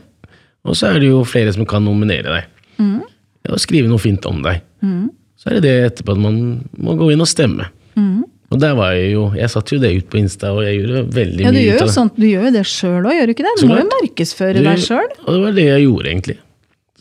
[0.65, 2.45] Og så er det jo flere som kan nominere deg.
[2.79, 3.03] Mm.
[3.51, 4.63] Og skrive noe fint om deg.
[4.83, 5.11] Mm.
[5.37, 7.67] Så er det det etterpå at man må gå inn og stemme.
[7.97, 8.23] Mm.
[8.53, 11.05] Og der var jeg jo Jeg satte jo det ut på Insta, og jeg gjorde
[11.15, 11.95] veldig Ja, mye ut av det.
[11.95, 13.55] sånt, du gjør jo det sjøl òg, gjør du ikke det?
[13.61, 15.09] Du må jo markedsføre Du- deg sjøl.
[15.27, 16.39] Og det var det jeg gjorde, egentlig.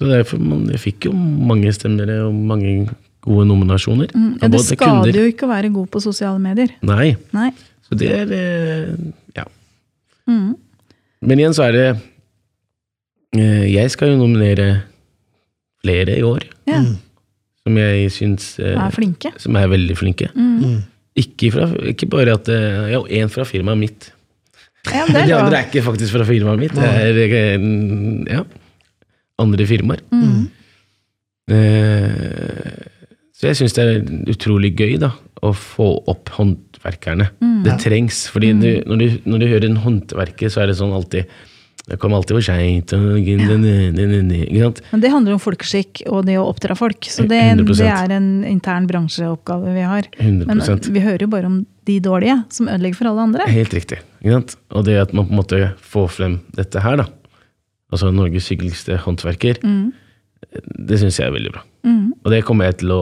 [0.02, 2.88] Så derfor man, Jeg fikk jo mange stemmer og mange
[3.22, 4.10] gode nominasjoner.
[4.18, 4.32] Mm.
[4.42, 6.72] Ja, det skader kunder- jo ikke å være god på sosiale medier.
[6.82, 7.12] Nei.
[7.38, 7.52] Nei.
[7.86, 8.96] Så det er eh,
[9.38, 9.44] Ja.
[10.28, 10.56] Mm.
[11.22, 11.86] Men igjen så er det
[13.38, 14.82] eh, Jeg skal jo nominere
[15.86, 16.80] flere i år, Ja,
[17.62, 19.32] som jeg syns eh, er flinke.
[19.38, 20.32] Som er veldig flinke.
[20.34, 20.82] Mm.
[21.22, 24.10] Ikke, fra, ikke bare at har én fra firmaet mitt.
[24.90, 26.74] Ja, Men de er andre er ikke faktisk fra firmaet mitt.
[26.74, 27.62] Det er
[28.34, 28.44] ja,
[29.42, 30.04] andre firmaer.
[30.14, 30.48] Mm.
[31.52, 32.90] Eh,
[33.42, 37.32] så jeg syns det er utrolig gøy da, å få opp håndverkerne.
[37.42, 37.62] Mm.
[37.66, 38.28] Det trengs.
[38.30, 41.26] fordi du, når, du, når du hører en håndverker, så er det sånn alltid
[41.90, 42.94] Det kommer alltid for seint.
[42.94, 43.00] Ja.
[44.94, 47.10] Men det handler om folkeskikk og det å oppdra folk.
[47.10, 50.06] Så det, det er en intern bransjeoppgave vi har.
[50.22, 51.58] Men vi hører jo bare om
[51.90, 53.50] de dårlige, som ødelegger for alle andre.
[53.50, 53.98] Helt riktig.
[54.22, 57.10] Og det at man på en måte får frem dette her, da.
[57.92, 59.60] Altså Norges hyggeligste håndverker.
[59.64, 59.92] Mm.
[60.88, 61.62] Det syns jeg er veldig bra.
[61.86, 62.14] Mm.
[62.24, 63.02] Og det kommer jeg til å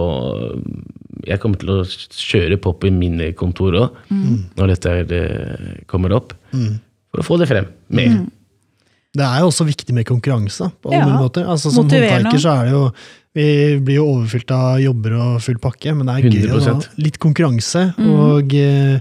[1.28, 4.38] Jeg kommer til å kjøre på på mine kontor òg, Mm.
[4.58, 6.34] når dette eh, kommer opp.
[6.54, 6.80] Mm.
[7.12, 8.26] For å få det frem mer.
[9.14, 11.18] Det er jo også viktig med konkurranse, på alle Ja.
[11.20, 11.44] måter.
[11.46, 12.92] Altså, som håndverker så er det jo
[13.36, 16.82] Vi blir jo overfylt av jobber og full pakke, men det er gøy å ha
[16.98, 18.08] litt konkurranse Mm.
[18.20, 19.00] og eh,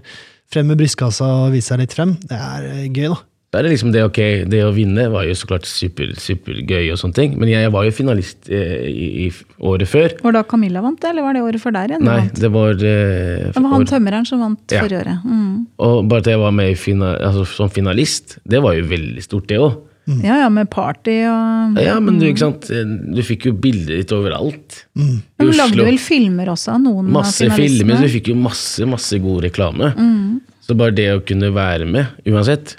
[0.53, 2.13] frem med brystkassa og vise seg litt frem.
[2.21, 3.17] Det er eh, gøy, da.
[3.49, 4.19] Da er det liksom det, ok,
[4.53, 7.87] det å vinne var jo så klart super, supergøy, og sånne ting, men jeg var
[7.87, 9.29] jo finalist eh, i, i
[9.65, 10.13] året før.
[10.21, 12.05] Var det da Camilla vant det, eller var det året før der igjen?
[12.05, 12.41] Nei, Vant?
[12.45, 14.83] det var eh, Det var han år- tømreren som vant Ja.
[14.85, 15.25] forrige året.
[15.25, 15.55] Mm.
[15.81, 19.25] Og bare at jeg var med i fina, altså, som finalist, det var jo veldig
[19.25, 19.79] stort, det òg.
[20.25, 22.69] Ja, ja, med party og Ja, men du, ikke sant?
[22.69, 24.83] du fikk jo bilder ditt overalt.
[24.97, 25.19] Mm.
[25.41, 26.77] Men du lagde vel filmer også?
[26.81, 27.81] Noen Masse av finalistene?
[27.81, 29.91] filmer, så du fikk jo masse, masse god reklame.
[29.97, 30.41] Mm.
[30.65, 32.77] Så bare det å kunne være med, uansett,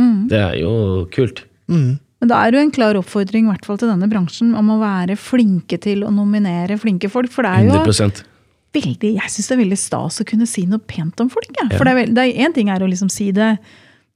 [0.00, 0.22] Mm.
[0.32, 0.72] det er jo
[1.14, 1.44] kult.
[1.70, 1.98] Mm.
[2.20, 4.72] Men da er det jo en klar oppfordring i hvert fall til denne bransjen om
[4.74, 7.30] å være flinke til å nominere flinke folk.
[7.32, 8.24] For det er jo 100%
[8.76, 11.48] veldig, jeg syns det er veldig stas å kunne si noe pent om folk.
[11.58, 11.68] Ja.
[11.74, 13.54] For det er, er, en ting er å liksom si det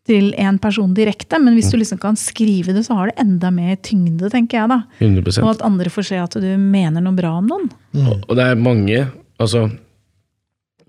[0.04, 3.48] til en person direkte, men hvis du liksom kan skrive det, så har det enda
[3.54, 4.68] mer tyngde, tenker jeg.
[4.68, 4.82] da.
[5.00, 7.70] 100% Og at andre får se at du mener noe bra om noen.
[7.96, 9.00] Og, og det er mange,
[9.40, 9.64] altså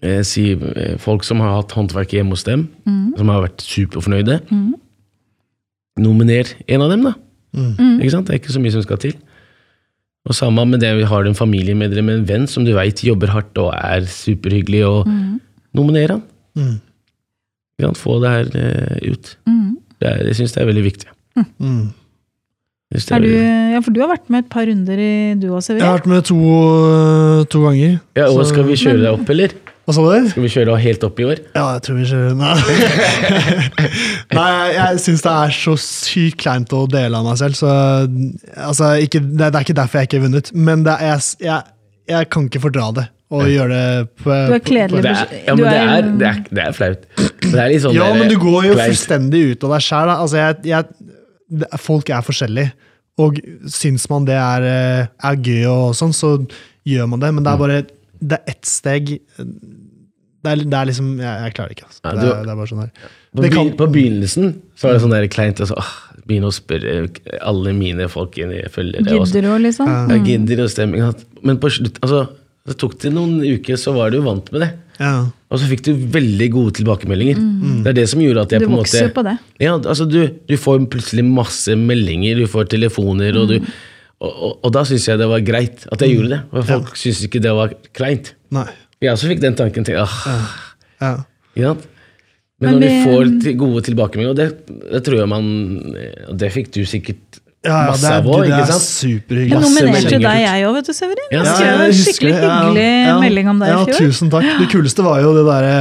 [0.03, 3.15] eh, si, eh, Folk som har hatt håndverket hjemme hos dem, Mm.
[3.17, 4.41] som har vært superfornøyde.
[4.51, 4.73] Mm.
[5.99, 7.13] Nominer en av dem, da.
[7.55, 8.01] Mm.
[8.03, 8.27] Ikke sant?
[8.27, 9.13] Det er ikke så mye som skal til.
[10.25, 13.58] Og samme med det har du en familiemedlem, en venn som du veit jobber hardt
[13.62, 15.39] og er superhyggelig, og Mm.
[15.73, 16.23] nominer han.
[16.58, 16.81] Mm.
[17.79, 17.93] Kan?
[17.95, 19.38] Få det her uh, ut.
[19.47, 19.77] Mm.
[20.01, 21.08] Det er, jeg syns det er veldig viktig.
[21.60, 21.93] Mm.
[22.95, 23.27] Er du,
[23.73, 26.08] ja, for du har vært med et par runder i du også, Jeg har vært
[26.08, 26.38] med to,
[27.51, 27.99] to ganger.
[28.15, 29.49] ja, og så- skal vi kjøre deg opp, eller?
[29.86, 30.30] Hva sa du?
[30.32, 31.39] Skal vi kjøre helt opp i år?
[31.54, 32.54] Ja, jeg tror vi kjører Nei,
[34.38, 37.58] Nei jeg, syns det er så sykt kleint å dele av meg selv.
[37.60, 40.50] Så altså, ikke, det, det er ikke derfor jeg ikke har vunnet.
[40.58, 41.76] Men det er, jeg, jeg,
[42.15, 43.06] jeg kan ikke fordra det.
[43.36, 46.41] Å gjøre det på, Du er kledelig Det er, ja, men det er, det er,
[46.50, 47.06] det er flaut.
[47.41, 48.93] Det er litt sånn Ja, men du går jo kleint.
[48.93, 50.12] fullstendig ut av deg sjæl.
[50.15, 50.82] Altså,
[51.82, 52.74] folk er forskjellige.
[53.21, 53.38] Og
[53.71, 56.36] syns man det er, eh, er gøy, og sånn, så
[56.86, 57.32] gjør man det.
[57.38, 57.84] Men det er bare
[58.25, 59.09] det er ett steg
[60.45, 61.88] Det er, det er liksom Jeg, jeg klarer ikke.
[61.89, 62.01] Altså.
[62.05, 62.91] Ja, det, ikke er, det er bare sånn her.
[63.35, 65.93] På, Det kan- på begynnelsen så var det sånn der kleint og så, åh,
[66.25, 66.93] begynne å spørre
[67.45, 69.13] alle mine folk jeg følger det.
[69.13, 69.89] Gidder òg, liksom?
[69.89, 70.17] Ja.
[70.25, 71.05] Gidder og stemning.
[71.45, 72.23] Men på slutt, altså,
[72.65, 74.71] det tok det noen uker, så var du vant med det.
[74.99, 75.11] Ja.
[75.51, 77.41] Og så fikk du veldig gode tilbakemeldinger.
[77.83, 78.89] Det er det som gjorde at jeg Du på en måte...
[78.89, 79.35] Du vokser på det.
[79.61, 83.71] Ja, altså du, du får plutselig masse meldinger, du får telefoner, og, du,
[84.21, 86.41] og, og, og da syns jeg det var greit at jeg gjorde det.
[86.56, 88.34] Og folk syntes ikke det var kleint.
[88.56, 88.67] Nei.
[89.04, 90.15] Jeg også fikk den tanken til ah,
[91.01, 91.10] Ja.
[91.60, 91.73] Ja.
[91.75, 95.47] Men, Men når vi- får til gode tilbakemeldinger, og det, det tror jeg man
[96.30, 98.69] Og det fikk du sikkert Ja, ja, masse det er, av òg, det ikke er
[98.71, 98.86] sant?
[98.86, 99.51] superhyggelig.
[99.51, 101.28] Jeg nominerte deg, jeg òg, vet du, Severin.
[101.32, 102.56] Ja, Jeg ja, skrev jeg en skikkelig det, ja.
[102.62, 103.15] hyggelig Ja.
[103.25, 103.99] melding om deg ja, i fjor.
[104.06, 104.45] Tusen takk.
[104.62, 105.75] Det kuleste var jo det derre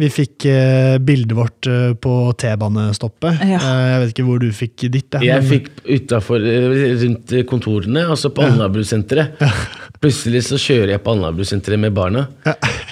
[0.00, 3.42] Vi fikk eh, bildet vårt eh, på T-banestoppet.
[3.44, 3.58] Ja.
[3.60, 5.18] Eh, jeg vet ikke hvor du fikk ditt.
[5.18, 6.46] jeg, Jeg fikk utafor
[7.02, 9.36] rundt kontorene, altså på Alnabru-senteret.
[10.00, 12.26] Plutselig så kjører jeg på Alnabru-senteret med barna.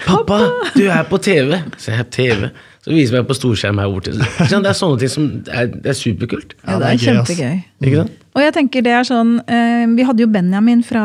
[0.04, 0.42] 'Pappa,
[0.76, 2.50] du er på TV!' Så jeg er TV.
[2.84, 4.14] Så viser meg på storskjerm her borte.
[4.48, 6.54] Det er sånne ting som er, det er superkult.
[6.62, 7.60] Ja, det er kjempegøy.
[7.84, 8.16] Ikke sant?
[8.38, 11.02] Og jeg tenker det er sånn eh, Vi hadde jo Benjamin fra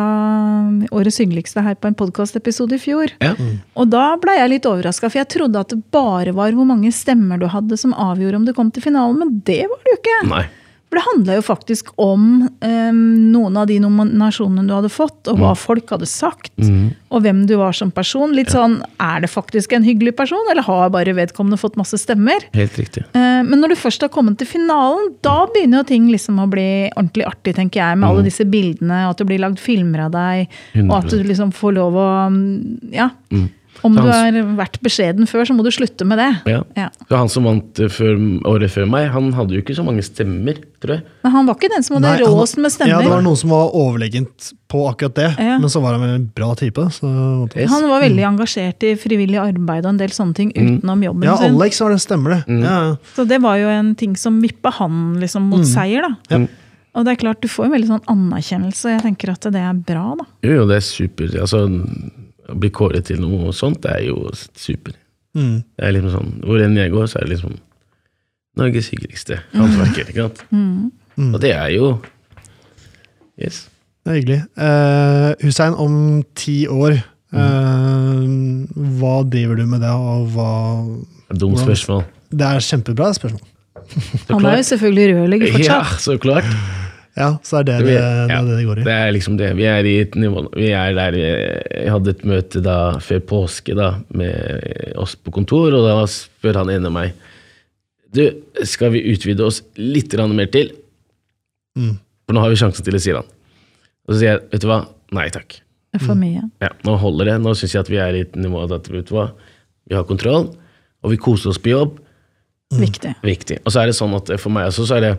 [0.94, 3.14] Årets hyggeligste her på en podkastepisode i fjor.
[3.24, 3.34] Ja.
[3.80, 6.94] Og da ble jeg litt overraska, for jeg trodde at det bare var hvor mange
[6.94, 10.02] stemmer du hadde som avgjorde om du kom til finalen, men det var det jo
[10.02, 10.20] ikke.
[10.30, 10.46] Nei.
[10.94, 12.98] For det handla jo faktisk om um,
[13.34, 16.52] noen av de nominasjonene du hadde fått, og hva folk hadde sagt,
[17.10, 18.36] og hvem du var som person.
[18.38, 22.46] Litt sånn er det faktisk en hyggelig person, eller har bare vedkommende fått masse stemmer?
[22.54, 23.08] Helt riktig.
[23.18, 26.46] Uh, Men når du først har kommet til finalen, da begynner jo ting liksom å
[26.54, 27.98] bli ordentlig artig, tenker jeg.
[27.98, 30.54] Med alle disse bildene, og at det blir lagd filmer av deg,
[30.86, 33.10] og at du liksom får lov å mm, Ja.
[33.84, 36.30] Om du har vært beskjeden før, så må du slutte med det.
[36.50, 36.62] Ja.
[36.80, 36.88] Ja.
[37.10, 38.16] Så han som vant eh, før,
[38.50, 41.06] året før meg, han hadde jo ikke så mange stemmer, tror jeg.
[41.26, 43.76] Men han var ikke den som hadde råest med Ja, det var noen som var
[43.76, 45.60] overlegent på akkurat det, Ja.
[45.62, 46.88] men så var han vel en bra type.
[46.96, 47.12] Så.
[47.56, 47.70] Yes.
[47.70, 51.38] Han var veldig engasjert i frivillig arbeid og en del sånne ting utenom jobben Ja,
[51.38, 51.56] sin.
[51.60, 52.42] Alex var det, stemmer det.
[52.48, 52.64] Mm.
[52.66, 52.82] ja.
[53.16, 56.16] Så det var jo en ting som vippa han liksom mot seier, da.
[56.34, 56.46] Ja.
[56.94, 59.62] Og det er klart, du får en veldig sånn anerkjennelse, og jeg tenker at det
[59.66, 60.28] er bra, da.
[60.46, 61.34] Jo, jo, det er supert.
[61.42, 61.64] Altså,
[62.50, 64.30] å bli kåret til noe sånt, det er jo
[64.60, 64.94] super.
[65.36, 65.64] Mm.
[65.78, 67.56] Det er liksom sånn, Hvor enn jeg går, så er det liksom
[68.60, 70.10] Norges hyggeligste håndverker.
[70.12, 70.44] ikke sant?
[71.34, 71.88] Og det er jo
[73.42, 73.64] Yes.
[74.06, 74.42] Det er hyggelig.
[74.60, 77.00] Uh, Hussein, om ti år,
[77.34, 78.26] eh,
[79.00, 80.50] hva driver du med det, og hva
[81.34, 82.04] Dumt spørsmål.
[82.30, 83.42] Det er kjempebra spørsmål.
[84.30, 86.04] Han er jo selvfølgelig rørlegger Ja, fortsatt.
[86.04, 86.46] så klart.
[87.14, 88.40] Ja, så er det det, Vi- det, er ja.
[88.42, 88.84] det, det går i.
[88.88, 89.50] Det er liksom det.
[89.60, 93.76] Vi er i et nivå Vi er der Jeg hadde et møte da før påske
[93.78, 97.14] da med oss på kontor, og da spør han ene meg
[98.14, 98.24] Du,
[98.66, 100.74] skal vi utvide oss litt mer til?
[101.78, 102.00] Mm.
[102.26, 103.30] For nå har vi sjansen til det, sier han.
[104.08, 104.80] Og så sier jeg, vet du hva,
[105.18, 105.60] nei takk.
[105.94, 106.42] Det er for mye.
[106.62, 107.38] Ja, nå holder det.
[107.42, 109.28] Nå syns jeg at vi er i et nivå at vet du hva,
[109.90, 110.50] vi har kontroll,
[111.04, 111.98] og vi koser oss på jobb.
[112.74, 113.16] Viktig.
[113.26, 113.60] Viktig.
[113.66, 115.14] Og så er det sånn at for meg også så er det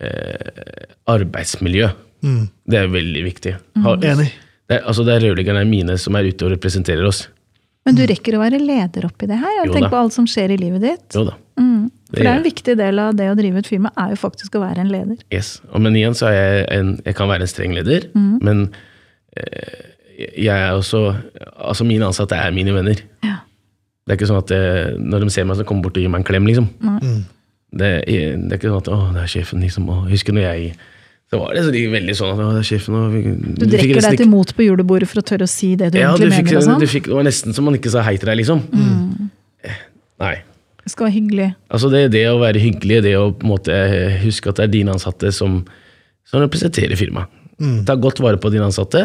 [0.00, 1.88] eh, arbeidsmiljø.
[2.24, 2.44] Mm.
[2.66, 3.56] Det er veldig viktig.
[3.84, 4.30] Har, Enig.
[4.68, 7.26] det er, altså det er rørleggerne mine som er ute og representerer oss.
[7.86, 9.52] Men du rekker å være leder oppi det her?
[9.64, 11.06] Jo Tenk på alt som skjer i livet ditt.
[11.16, 11.36] Jo da.
[11.56, 11.86] Mm.
[12.10, 14.18] For Det det er en viktig del av det å drive et firma, er jo
[14.20, 15.16] faktisk å være en leder.
[15.32, 15.54] Yes.
[15.72, 18.38] Og Men igjen så er jeg en Jeg kan være en streng leder, Mm.
[18.42, 18.62] men
[19.36, 19.94] eh,
[20.36, 21.00] jeg er også
[21.70, 23.00] Altså mine ansatte er mine venner.
[23.22, 23.38] Ja.
[24.04, 26.02] Det er ikke sånn at jeg, når de ser meg, så kommer de bort og
[26.02, 26.68] gir meg en klem, liksom.
[26.80, 27.24] Mm.
[27.68, 29.88] Det, det er ikke sånn at 'Å, det er sjefen', liksom.
[29.92, 30.72] Og husker når jeg
[31.28, 33.22] Så var det så de veldig sånn at 'Å, det er sjefen', og vi,
[33.60, 36.14] Du drikker deg til mot på julebordet for å tørre å si det du ja,
[36.16, 36.56] du egentlig fikk, mener.
[36.56, 36.80] og sånn.
[36.80, 38.62] du fikk, Det var nesten som man ikke sa hei til deg, liksom.
[39.64, 39.82] Eh,
[40.24, 40.36] Nei.
[40.88, 41.54] Det skal være hyggelig.
[41.68, 44.64] Altså det, det å være hyggelig, det å på en måte eh, huske at det
[44.64, 45.60] er dine ansatte som,
[46.24, 47.28] som representerer firmaet.
[47.60, 47.84] Mm.
[47.84, 49.04] Ta godt vare på dine ansatte,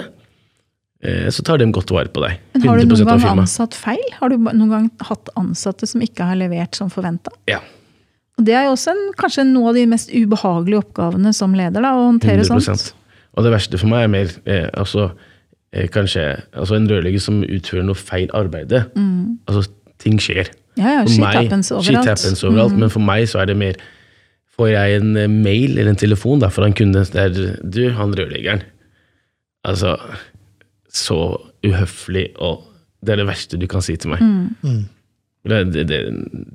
[1.03, 2.39] eh, så tar de godt vare på deg.
[2.53, 4.03] Men har du noen gang ansatt feil?
[4.21, 7.35] Har du noen gang hatt ansatte som ikke har levert som forventa?
[7.51, 7.59] Ja,
[8.43, 11.79] Og det er jo også en, kanskje noe av de mest ubehagelige oppgavene som leder,
[11.79, 12.89] da, å håndtere 100 sånt.
[13.37, 15.05] Og det verste for meg er mer eh, altså,
[15.71, 18.83] eh, kanskje altså en rørlegger som utfører noe feil arbeide.
[19.47, 19.63] Altså,
[20.03, 20.51] ting skjer.
[20.75, 22.03] Ja, ja, For shit meg- happens Shit overalt.
[22.03, 22.11] Mm.
[22.11, 23.79] happens overalt, Men for meg så er det mer
[24.53, 27.31] Får jeg en eh, mail eller en telefon da, fra en kunde der
[27.63, 28.61] Du, han rørleggeren.
[29.65, 29.95] Altså
[30.93, 31.17] Så
[31.65, 32.67] uhøflig, og
[33.01, 34.21] det er det verste du kan si til meg.
[34.21, 34.83] Mm.
[35.43, 35.49] Mm.
[35.51, 36.01] Det, det, det,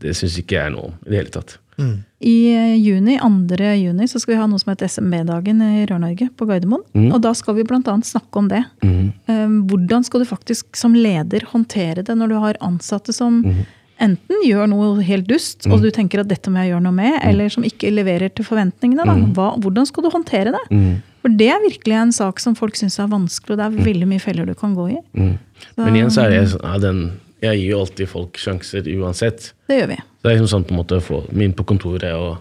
[0.03, 1.59] det syns ikke jeg er noe om i det hele tatt.
[1.79, 1.97] Mm.
[2.27, 3.59] I eh, juni, 2.
[3.79, 6.83] juni så skal vi ha noe som heter SMB-dagen i Rør-Norge på Gardermoen.
[6.97, 7.13] Mm.
[7.15, 7.83] Og da skal vi bl.a.
[8.03, 8.65] snakke om det.
[8.83, 9.13] Mhm.
[9.31, 13.67] Eh, Hvordan skal du faktisk som leder håndtere det når du har ansatte som Mhm.
[14.01, 17.21] enten gjør noe helt dust, og du tenker at dette må jeg gjøre noe med,
[17.27, 19.05] eller som ikke leverer til forventningene.
[19.05, 19.15] Da.
[19.35, 21.01] Hva, hvordan skal du håndtere det?
[21.23, 24.07] For det er virkelig en sak som folk syns er vanskelig, og det er veldig
[24.07, 24.99] mye feller du kan gå i.
[25.15, 27.01] Men igjen så er sånn, ja, den
[27.45, 29.53] Jeg gir jo alltid folk sjanser uansett.
[29.71, 29.99] Det gjør vi.
[30.03, 32.41] Så det er liksom sånn på en måte å få dem inn på kontoret og,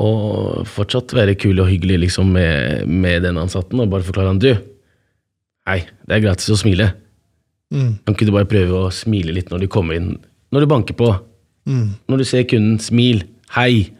[0.00, 4.40] og fortsatt være kul og hyggelig liksom med, med den ansatten og bare forklare han
[4.40, 4.54] du,
[5.68, 6.92] hei, det er gratis å smile.
[7.70, 8.00] Mm.
[8.02, 10.14] Kan ikke du bare prøve å smile litt når du kommer inn,
[10.50, 11.12] når du banker på?
[11.68, 11.90] Mm.
[12.10, 13.22] Når du ser kunden, smil.
[13.54, 13.90] Hei.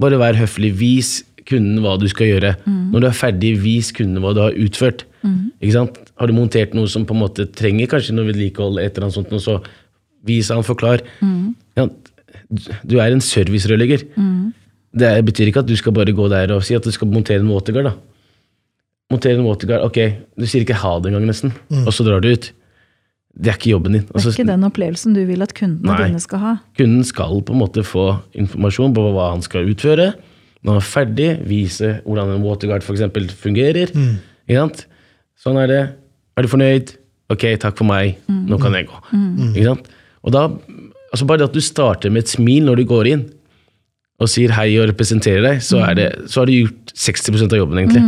[0.00, 0.70] Bare vær høflig.
[0.78, 1.10] Vis
[1.48, 2.54] kunden hva du skal gjøre.
[2.92, 5.04] Når du er ferdig, vis kunden hva du har utført.
[5.60, 5.98] Ikke sant?
[6.18, 9.14] Har du montert noe som på en måte trenger kanskje noe vedlikehold, et eller annet
[9.18, 9.56] sånt, og så
[10.26, 11.00] vis han, forklar.
[11.76, 11.88] Ja,
[12.86, 14.06] du er en servicerørlegger.
[14.96, 17.08] Det er- betyr ikke at du skal bare gå der og si at du skal
[17.08, 17.84] montere en waterguard.
[17.84, 17.94] da.
[19.10, 19.98] Montere en waterguard, ok,
[20.38, 21.52] du sier ikke ha det engang, nesten,
[21.86, 22.52] og så drar du ut.
[23.38, 24.00] Det er ikke jobben din.
[24.02, 26.06] Det er Altså, ikke den opplevelsen du vil at kundene Nei.
[26.08, 26.54] dine skal ha.
[26.78, 30.14] Kunden skal på en måte få informasjon på hva han skal utføre.
[30.64, 33.92] Når han er ferdig, vise hvordan en waterguard for eksempel fungerer.
[34.48, 34.86] Ikke sant?
[35.40, 35.82] Sånn er det.
[36.36, 36.94] Er du fornøyd?
[37.32, 38.18] Ok, takk for meg.
[38.28, 39.00] Nå kan jeg gå.
[39.52, 39.88] Ikke sant?
[40.26, 40.46] Og da,
[41.12, 43.24] altså Bare det at du starter med et smil når du går inn,
[44.16, 47.60] og sier hei og representerer deg, så, er det, så har du gjort 60% av
[47.60, 48.04] jobben, egentlig.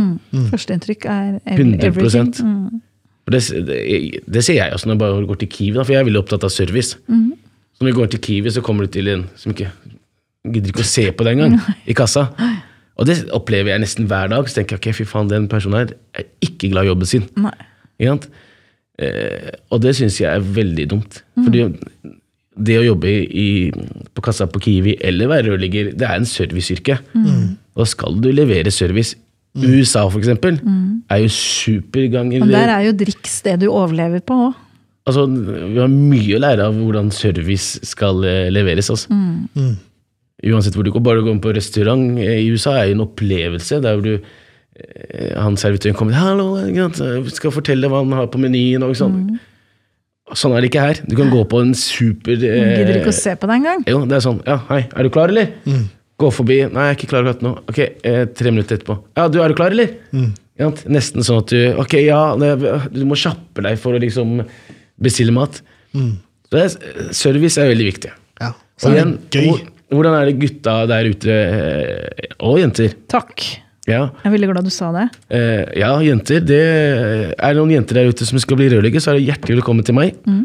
[0.55, 1.75] Førsteinntrykk er everything.
[1.75, 2.31] 100 everything.
[2.41, 2.79] Mm.
[3.29, 3.75] Det, det,
[4.25, 6.53] det ser jeg også når jeg går til Kiwi, for jeg er veldig opptatt av
[6.53, 6.97] service.
[7.05, 9.69] Så når vi går til Kiwi, så kommer du til en som ikke
[10.49, 12.25] gidder ikke å se på deg engang, i kassa.
[12.99, 14.47] Og det opplever jeg nesten hver dag.
[14.49, 17.27] Så tenker jeg ok, fy faen, den personen her er ikke glad i jobben sin.
[17.39, 17.55] Nei.
[17.99, 18.29] Ikke sant?
[18.99, 21.21] Eh, og det syns jeg er veldig dumt.
[21.39, 21.63] Fordi
[22.59, 23.47] det å jobbe i,
[24.15, 26.99] på kassa på Kiwi eller være rørlegger, det er en serviceyrke.
[27.79, 29.15] Da skal du levere service.
[29.59, 30.59] USA, for eksempel,
[31.09, 34.65] er jo superganger Og der er jo driks det du overlever på òg.
[35.09, 38.91] Altså, vi har mye å lære av hvordan service skal eh, leveres.
[38.93, 39.09] Altså.
[39.09, 39.71] Mm.
[40.47, 41.03] Uansett hvor du går.
[41.03, 43.81] Bare å gå på restaurant eh, i USA er jo en opplevelse.
[43.83, 46.47] Der hvor du eh, han servitøren kommer 'Hallo,
[47.29, 49.15] skal fortelle hva han har på menyen.' Og sånn.
[49.29, 49.39] Mm.
[50.37, 50.99] sånn er det ikke her.
[51.09, 53.83] Du kan gå på en super eh, Gidder ikke å se på deg engang.
[53.89, 54.41] Jo, det er sånn.
[54.45, 55.87] 'Ja, hei, er du klar, eller?' Mm.
[56.19, 56.59] Gå forbi.
[56.67, 58.99] 'Nei, jeg er ikke klar akkurat nå.' Ok, eh, tre minutter etterpå.
[59.17, 60.31] 'Ja, du, er du klar, eller?' Mm.
[60.59, 62.49] Ja, nesten sånn at du Ok, ja, det,
[62.91, 64.41] du må kjappe deg for å liksom
[64.99, 65.61] bestille mat.
[65.95, 66.17] Mm.
[66.49, 68.11] Så det er, service er veldig viktig.
[68.41, 68.51] Ja.
[68.77, 69.47] Så er det gøy.
[69.47, 72.93] hvor- hvordan er det gutta der ute, eh, og jenter?
[73.11, 73.45] Takk.
[73.89, 75.07] Ja, Jeg er veldig glad du sa det.
[75.33, 76.43] eh, ja jenter.
[76.45, 76.59] Det
[77.39, 79.95] er noen jenter der ute som skal bli rørlegger, så er det hjertelig velkommen til
[79.97, 80.13] meg.
[80.29, 80.43] Mm.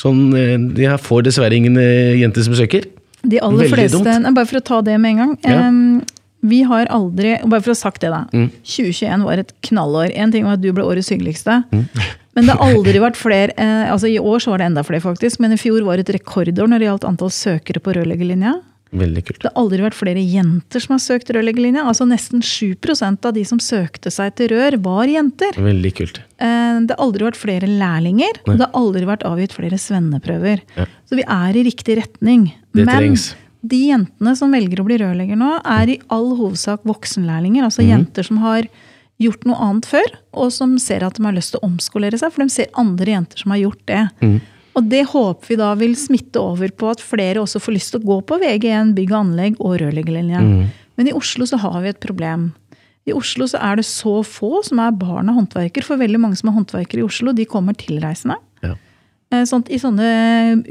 [0.00, 2.86] Sånn, eh, Jeg får dessverre ingen eh, jenter som søker.
[3.22, 4.34] De aller Veldig fleste, dumt.
[4.34, 5.36] Bare for å ta det med en gang.
[5.44, 5.68] Ja.
[5.68, 6.00] Um,
[6.40, 8.22] vi har aldri Bare for å ha sagt det, da.
[8.32, 8.48] Mm.
[8.64, 10.14] 2021 var et knallår.
[10.16, 11.58] En ting var at du ble årets hyggeligste.
[11.70, 11.84] Mm.
[12.38, 15.02] Men det har aldri vært flere eh, altså I år så var det enda flere,
[15.04, 15.40] faktisk.
[15.42, 18.54] Men i fjor var det et rekordår når det gjaldt antall søkere på rørleggerlinja.
[18.92, 19.38] Veldig kult.
[19.44, 21.84] Det har aldri vært flere jenter som har søkt rørleggerlinja.
[21.86, 25.52] Altså Nesten 7% av de som søkte seg til rør, var jenter.
[25.54, 26.18] Veldig kult.
[26.42, 30.60] Eh, Det har aldri vært flere lærlinger, og det har aldri vært avgitt flere svenneprøver.
[30.76, 30.86] Ja.
[31.06, 32.52] Så vi er i riktig retning.
[32.74, 33.34] Det Men trengs.
[33.62, 37.62] de jentene som velger å bli rørlegger nå, er i all hovedsak voksenlærlinger.
[37.62, 37.90] Altså Mhm.
[37.90, 38.62] jenter som har
[39.20, 42.32] gjort noe annet før, og som ser at de har lyst til å omskolere seg,
[42.32, 44.10] for de ser andre jenter som har gjort det.
[44.22, 44.40] Mhm.
[44.78, 48.00] Og det håper vi da vil smitte over på at flere også får lyst til
[48.02, 50.40] å gå på VG1, bygg og anlegg og rørleggerlinja.
[50.44, 50.68] Mm.
[51.00, 52.50] Men i Oslo så har vi et problem.
[53.08, 55.82] I Oslo så er det så få som er barn av håndverker.
[55.86, 58.36] For veldig mange som er håndverkere i Oslo, de kommer tilreisende.
[58.62, 58.74] Ja.
[59.32, 60.10] Eh, Sånn, I sånne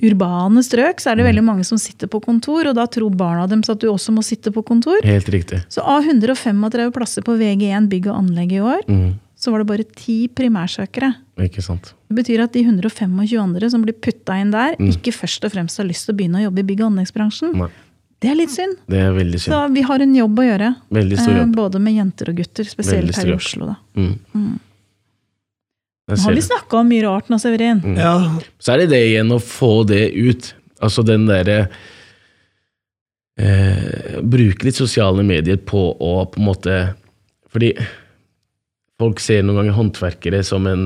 [0.05, 3.47] urbane strøk så er det veldig mange som sitter på kontor, og da tror barna
[3.49, 4.99] deres at du også må sitte på kontor.
[5.03, 5.63] Helt riktig.
[5.71, 9.17] Så av 135 plasser på VG1 bygg og anlegg i år, Mm.
[9.39, 11.13] Så var det bare ti primærsøkere.
[11.45, 11.93] Ikke sant.
[12.11, 15.79] Det betyr at de 125 andre som blir putta inn der, ikke først og fremst
[15.79, 17.53] har lyst til å begynne å jobbe i bygg- og anleggsbransjen.
[17.55, 17.69] Nei,
[18.19, 18.75] Det er litt synd.
[18.91, 19.75] det er veldig Så synd.
[19.77, 20.75] vi har en jobb å gjøre.
[20.91, 21.53] Veldig stor eh, jobb.
[21.55, 23.35] Både med jenter og gutter, spesielt her i.
[23.37, 23.65] Oslo.
[23.65, 23.75] da.
[23.95, 24.19] Mm.
[24.35, 24.59] Mm.
[26.09, 27.79] Nå har vi snakka om mye rart nå, Severin.
[27.85, 27.95] Mm.
[27.95, 30.53] Ja, Så er det det igjen å få det ut.
[30.81, 31.69] Altså den derre
[33.37, 36.75] eh, Bruke litt sosiale medier på å på en måte
[37.51, 37.73] Fordi
[38.99, 40.85] folk ser noen ganger håndverkere som en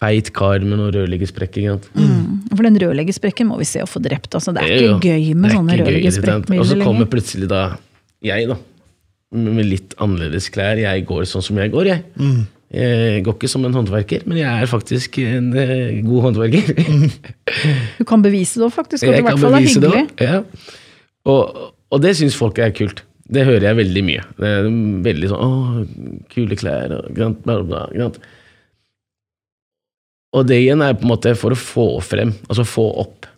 [0.00, 1.78] feit kar med noen rørleggersprekker.
[1.94, 2.48] Mm.
[2.50, 4.34] For den rørleggersprekken må vi se å få drept.
[4.36, 6.58] Altså, det er Det er jo- ikke gøy med sånne ikke?
[6.58, 7.76] Og så kommer plutselig da
[8.24, 8.56] jeg, da.
[9.34, 10.76] Med litt annerledes klær.
[10.78, 12.02] Jeg går sånn som jeg går, jeg.
[12.18, 12.46] Mm.
[12.74, 17.12] Jeg går ikke som en håndverker, men jeg er faktisk en eh, god håndverker.
[17.98, 19.04] Du kan bevise det òg, faktisk.
[19.06, 20.08] At det i hvert fall er hyggelig.
[20.16, 20.26] det.
[20.26, 20.42] Ja.
[21.30, 23.02] Og, og det syns folk er kult.
[23.32, 24.22] Det hører jeg veldig mye.
[24.36, 24.66] Det er
[25.06, 25.84] veldig sånn Å,
[26.34, 28.18] kule klær og grant, bla, bla, grant.
[30.34, 33.28] Og det igjen er på en måte for å få frem, altså få opp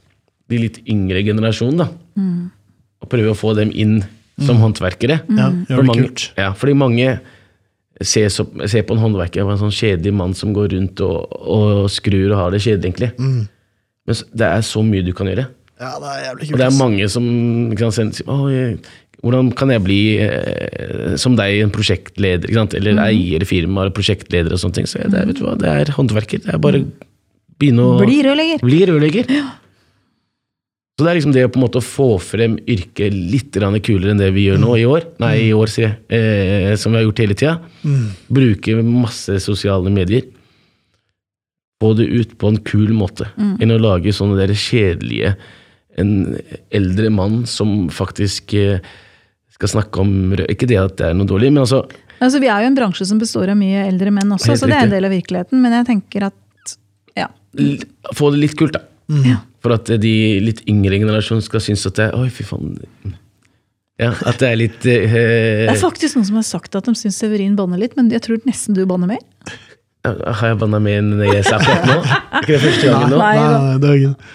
[0.51, 1.89] de litt yngre generasjonene, da.
[2.23, 2.45] Mm.
[3.05, 3.99] Og prøve å få dem inn
[4.43, 5.21] som håndverkere.
[5.37, 5.67] ja Mm.
[5.69, 6.25] gjør For det mange, kult.
[6.37, 7.21] ja, fordi mange
[8.03, 11.29] ser, så, ser på en håndverker som en sånn kjedelig mann som går rundt og,
[11.47, 13.13] og skrur og har det kjedelig, egentlig.
[13.19, 13.49] Mm.
[14.07, 15.47] Men det er så mye du kan gjøre.
[15.81, 16.53] Ja, det er jævlig kult.
[16.53, 17.25] Og det er mange som
[17.77, 18.79] kan sende «Å, jeg-
[19.25, 22.53] Hvordan kan jeg bli eh, som deg, en prosjektleder?
[22.79, 24.89] Eller eier i firmaer, prosjektleder og sånne ting.
[24.91, 26.43] Så det, er, vet du hva, det er håndverker.
[26.45, 26.89] Det er bare å
[27.57, 28.61] begynne å Bli rørlegger.
[28.67, 29.33] bli rørlegger.
[30.97, 34.21] Så det er liksom det å på en måte få frem yrket litt kulere enn
[34.21, 35.05] det vi gjør nå i år.
[35.21, 35.97] Nei, i år, sier jeg.
[36.09, 37.57] Eh, som vi har gjort hele tida.
[37.85, 38.07] Mm.
[38.33, 40.25] Bruke masse sosiale medier.
[41.85, 43.29] Få det ut på en kul måte.
[43.37, 43.57] Mm.
[43.61, 45.37] Enn å lage sånne der kjedelige
[45.97, 46.37] En
[46.77, 48.81] eldre mann som faktisk eh,
[49.57, 50.11] skal snakke om
[50.47, 51.85] Ikke det at det er noe dårlig, men altså
[52.17, 54.77] Altså, vi er jo en bransje som består av mye eldre menn også, så det
[54.79, 55.61] er en del av virkeligheten.
[55.61, 56.73] Men jeg tenker at
[57.13, 57.27] ja.
[57.61, 57.83] l-
[58.17, 58.81] Få det litt kult, da.
[59.27, 59.43] Ja.
[59.61, 62.73] For at de litt yngre generasjonen skal synes at det Oi, fy faen.
[64.01, 66.97] Ja, at det er litt Det eh, er faktisk noen som har sagt at de
[66.97, 69.23] syns Severin banner litt, men jeg tror nesten du banner mer.
[70.07, 72.01] Har jeg banna mer enn jeg sa akkurat nå?
[72.41, 73.21] Ikke det første gangen nå?
[73.21, 74.35] Nei, nei, det er ikke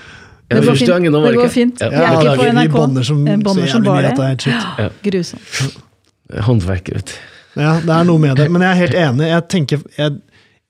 [0.51, 0.91] Ja, Det går fint.
[0.91, 1.81] gangen Det går fint.
[1.81, 1.91] Ja.
[1.91, 2.73] Jeg er ikke på vi NRK.
[2.75, 4.11] banner som, Jeg banner som bare det.
[4.11, 5.05] at det er helt.
[5.05, 5.77] Grusomt.
[6.47, 7.61] Håndverker, vet du.
[7.61, 8.51] Ja, det er noe med det.
[8.51, 9.31] Men jeg er helt enig.
[9.31, 10.19] Jeg tenker jeg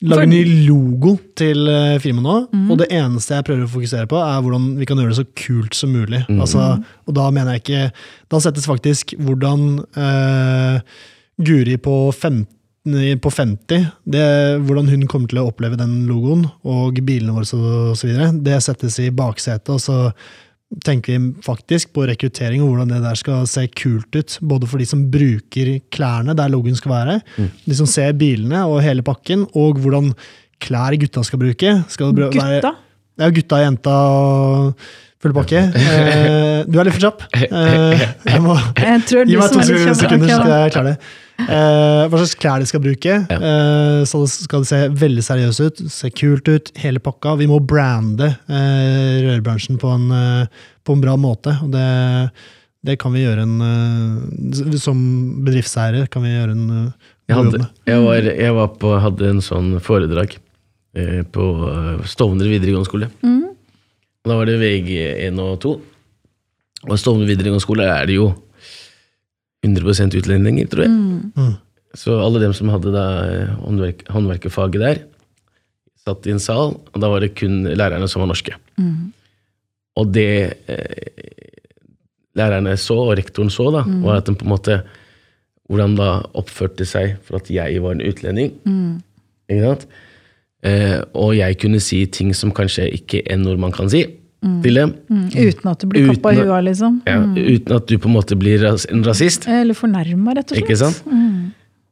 [0.02, 2.70] lager en ny logo til eh, firmaet nå, mm.
[2.74, 5.28] og det eneste jeg prøver å fokusere på, er hvordan vi kan gjøre det så
[5.44, 6.24] kult som mulig.
[6.26, 6.40] Mm.
[6.42, 6.72] Altså,
[7.06, 7.84] og da mener jeg ikke
[8.32, 10.82] Da settes faktisk hvordan eh,
[11.42, 12.48] Guri på 15
[12.82, 14.24] på 50, det,
[14.66, 18.58] hvordan hun kommer til å oppleve den logoen, og bilene våre og så videre, det
[18.66, 19.98] settes i baksetet, og så
[20.88, 24.38] tenker vi faktisk på rekruttering og hvordan det der skal se kult ut.
[24.42, 27.18] Både for de som bruker klærne der logoen skal være,
[27.68, 30.14] de som ser bilene og hele pakken, og hvordan
[30.64, 31.76] klær gutta skal bruke.
[31.92, 32.74] Skal det br- være Gutta.
[33.20, 34.86] ja, gutta, jenta og
[35.22, 35.66] full pakke.
[35.78, 37.26] Eh, du er litt for kjapp.
[37.38, 40.74] Eh, jeg må Jeg tror Gi meg som to er litt sekunder, så skal jeg
[40.76, 41.12] klare det.
[41.42, 43.18] Eh, hva slags klær de skal bruke.
[43.34, 47.36] Eh, så skal det se veldig seriøst ut, se kult ut, hele pakka.
[47.42, 51.56] Vi må brande eh, rørbransjen på en, eh, på en bra måte.
[51.64, 51.88] og det,
[52.86, 55.02] det kan vi gjøre en Som
[55.46, 56.64] bedriftseiere kan vi gjøre en
[57.30, 60.34] Jeg, hadde, jeg, var, jeg var på, hadde en sånn foredrag
[60.98, 61.52] eh, på
[62.10, 63.12] Stovner videregående skole.
[63.22, 63.51] Mm.
[64.28, 65.72] Da var det VG1 og 2.
[66.90, 68.32] Og Stovner videregående skole er det jo
[69.66, 70.92] 100% utlendinger, tror jeg.
[70.94, 71.32] Mm.
[71.38, 71.56] Mm.
[71.98, 75.02] Så alle dem som hadde da eh, håndverk, håndverkerfaget der,
[76.02, 78.56] satt i en sal, og da var det kun lærerne som var norske.
[78.82, 79.12] Mm.
[80.02, 80.30] Og det
[80.72, 81.28] eh,
[82.40, 84.02] lærerne så, og rektoren så, da, Mm.
[84.06, 84.82] var at de på en måte
[85.72, 88.50] Hvordan da oppførte seg for at jeg var en utlending.
[88.68, 88.98] Mm.
[89.48, 89.86] Ikke sant?
[90.62, 94.04] Eh, og jeg kunne si ting som kanskje ikke en nordmann kan si
[94.64, 94.94] til dem.
[95.10, 95.28] Mm.
[95.30, 96.96] Uten at du blir kappa i Uten huet, liksom.
[97.06, 99.46] Ja, Uten at du på en måte blir ras en rasist.
[99.50, 100.66] Eller fornærma, rett og slett.
[100.66, 101.04] Ikke sant?
[101.06, 101.52] Mm.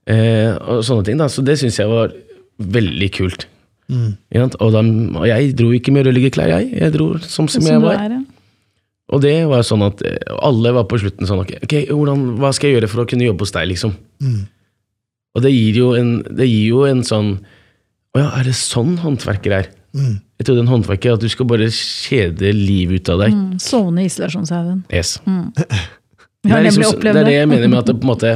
[0.10, 1.22] Eh, og sånne ting.
[1.22, 2.14] da, Så det syns jeg var
[2.58, 3.46] veldig kult.
[3.90, 4.18] Mm.
[4.60, 4.82] Og, da,
[5.22, 6.74] og jeg dro ikke med rødliggerklær, jeg.
[6.78, 8.02] Jeg dro som, som Som jeg var.
[8.06, 8.22] er, ja.
[9.10, 12.52] Og det var sånn at eh, alle var på slutten sånn ok, okay hvordan, hva
[12.54, 13.96] skal jeg gjøre for å kunne jobbe hos deg, liksom?
[14.22, 14.44] Mm.
[15.38, 17.32] Og det gir jo en, det gir jo en sånn
[18.16, 19.68] Å ja, er det sånn håndverker er?
[19.94, 20.16] Mm.
[20.40, 23.36] Jeg trodde en håndverker er at du skal bare kjede livet ut av deg.
[23.36, 23.58] Mm.
[23.62, 24.84] Sovne i isolasjonshaugen.
[24.94, 25.18] Yes.
[25.30, 25.50] Mm.
[26.40, 28.30] Det er, liksom, det er det jeg mener med at det på en måte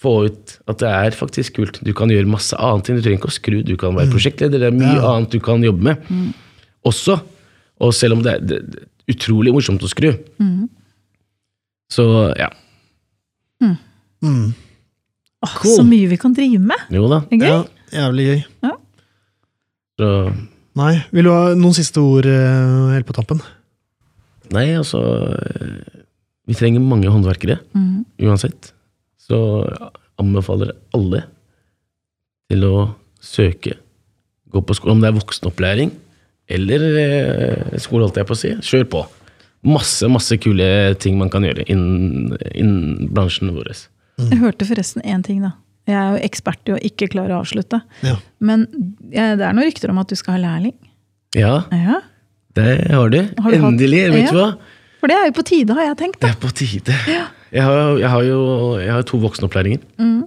[0.00, 1.80] få ut at det er faktisk kult.
[1.82, 2.86] Du kan gjøre masse annet.
[2.94, 4.62] Du trenger ikke å skru, du kan være prosjektleder.
[4.62, 5.08] Det er mye Ja.
[5.16, 6.04] annet du kan jobbe med.
[6.86, 7.16] Også.
[7.82, 10.12] Og selv om det er, det er utrolig morsomt å skru.
[11.90, 12.06] Så
[12.38, 12.48] ja.
[13.60, 13.74] Mm.
[15.42, 15.74] Åh, Cool.
[15.74, 16.86] Så mye vi kan drive med!
[16.94, 17.22] Jo da.
[17.26, 17.50] Det er gøy.
[17.50, 18.40] Ja, jævlig gøy.
[20.00, 20.08] Så,
[20.80, 23.42] Nei, vil du ha noen siste ord eh, helt på tampen?
[24.50, 24.98] nei, altså
[25.28, 26.00] eh,
[26.48, 28.04] Vi trenger mange håndverkere Mm.
[28.26, 28.72] uansett.
[29.20, 29.36] Så
[29.68, 31.20] jeg anbefaler alle
[32.50, 33.76] til å søke.
[34.50, 35.92] Gå på skole, om det er voksenopplæring
[36.50, 38.50] eller eh, skole, holdt jeg på å si.
[38.66, 39.04] Kjør på.
[39.70, 40.66] Masse, masse kule
[40.98, 43.70] ting man kan gjøre innen, innen bransjen vår.
[44.24, 45.52] Jeg hørte forresten én ting, da.
[45.90, 47.82] Jeg er jo ekspert i å ikke klare å avslutte.
[48.06, 48.14] Ja.
[48.40, 48.64] Men
[49.10, 50.76] ja, det er noen rykter om at du skal ha lærling.
[51.36, 52.00] Ja, Ja,
[52.58, 53.20] det har du.
[53.38, 54.04] Har du hatt- Endelig.
[54.14, 54.48] Vet du hva?
[55.00, 56.20] For det er jo på tide, har jeg tenkt.
[56.20, 56.96] Det er på tide.
[57.50, 58.40] Jeg, har, jeg har jo
[58.80, 59.80] jeg har to voksenopplæringer.
[59.98, 60.24] Mm.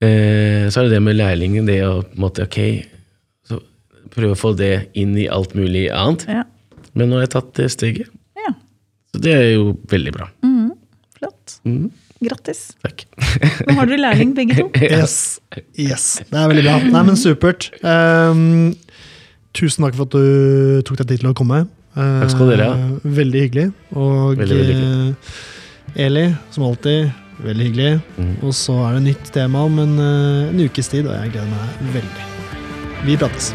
[0.00, 2.58] Eh, så er det det med lærlingen, det å på en måte, ok,
[3.48, 3.58] så
[4.12, 6.26] prøve å få det inn i alt mulig annet.
[6.28, 6.44] Ja.
[6.94, 8.08] Men nå har jeg tatt det steget.
[8.40, 8.52] ja.
[9.12, 10.28] Så det er jo veldig bra.
[10.46, 10.70] Mm.
[11.18, 11.56] Flott.
[11.66, 11.90] Mhm.
[12.20, 12.60] Grattis.
[12.84, 13.06] Takk.
[13.64, 14.66] Nå har dere lærling, begge to.
[14.84, 15.40] Yes.
[15.78, 16.06] yes.
[16.28, 16.76] Det er veldig bra.
[16.92, 17.70] Nei, men supert.
[17.80, 18.74] Um,
[19.56, 21.62] tusen takk for at du tok deg tid til å komme.
[21.96, 22.90] Uh, Takk skal dere ha.
[23.20, 23.66] Veldig hyggelig.
[23.96, 27.10] Og Veldig, veldig eh, Eli, som alltid,
[27.42, 27.90] veldig hyggelig.
[28.20, 28.34] Mm.
[28.46, 31.50] Og så er det nytt tema om en, eh, en ukes tid, og jeg gleder
[31.50, 32.30] meg veldig.
[33.08, 33.54] Vi prates.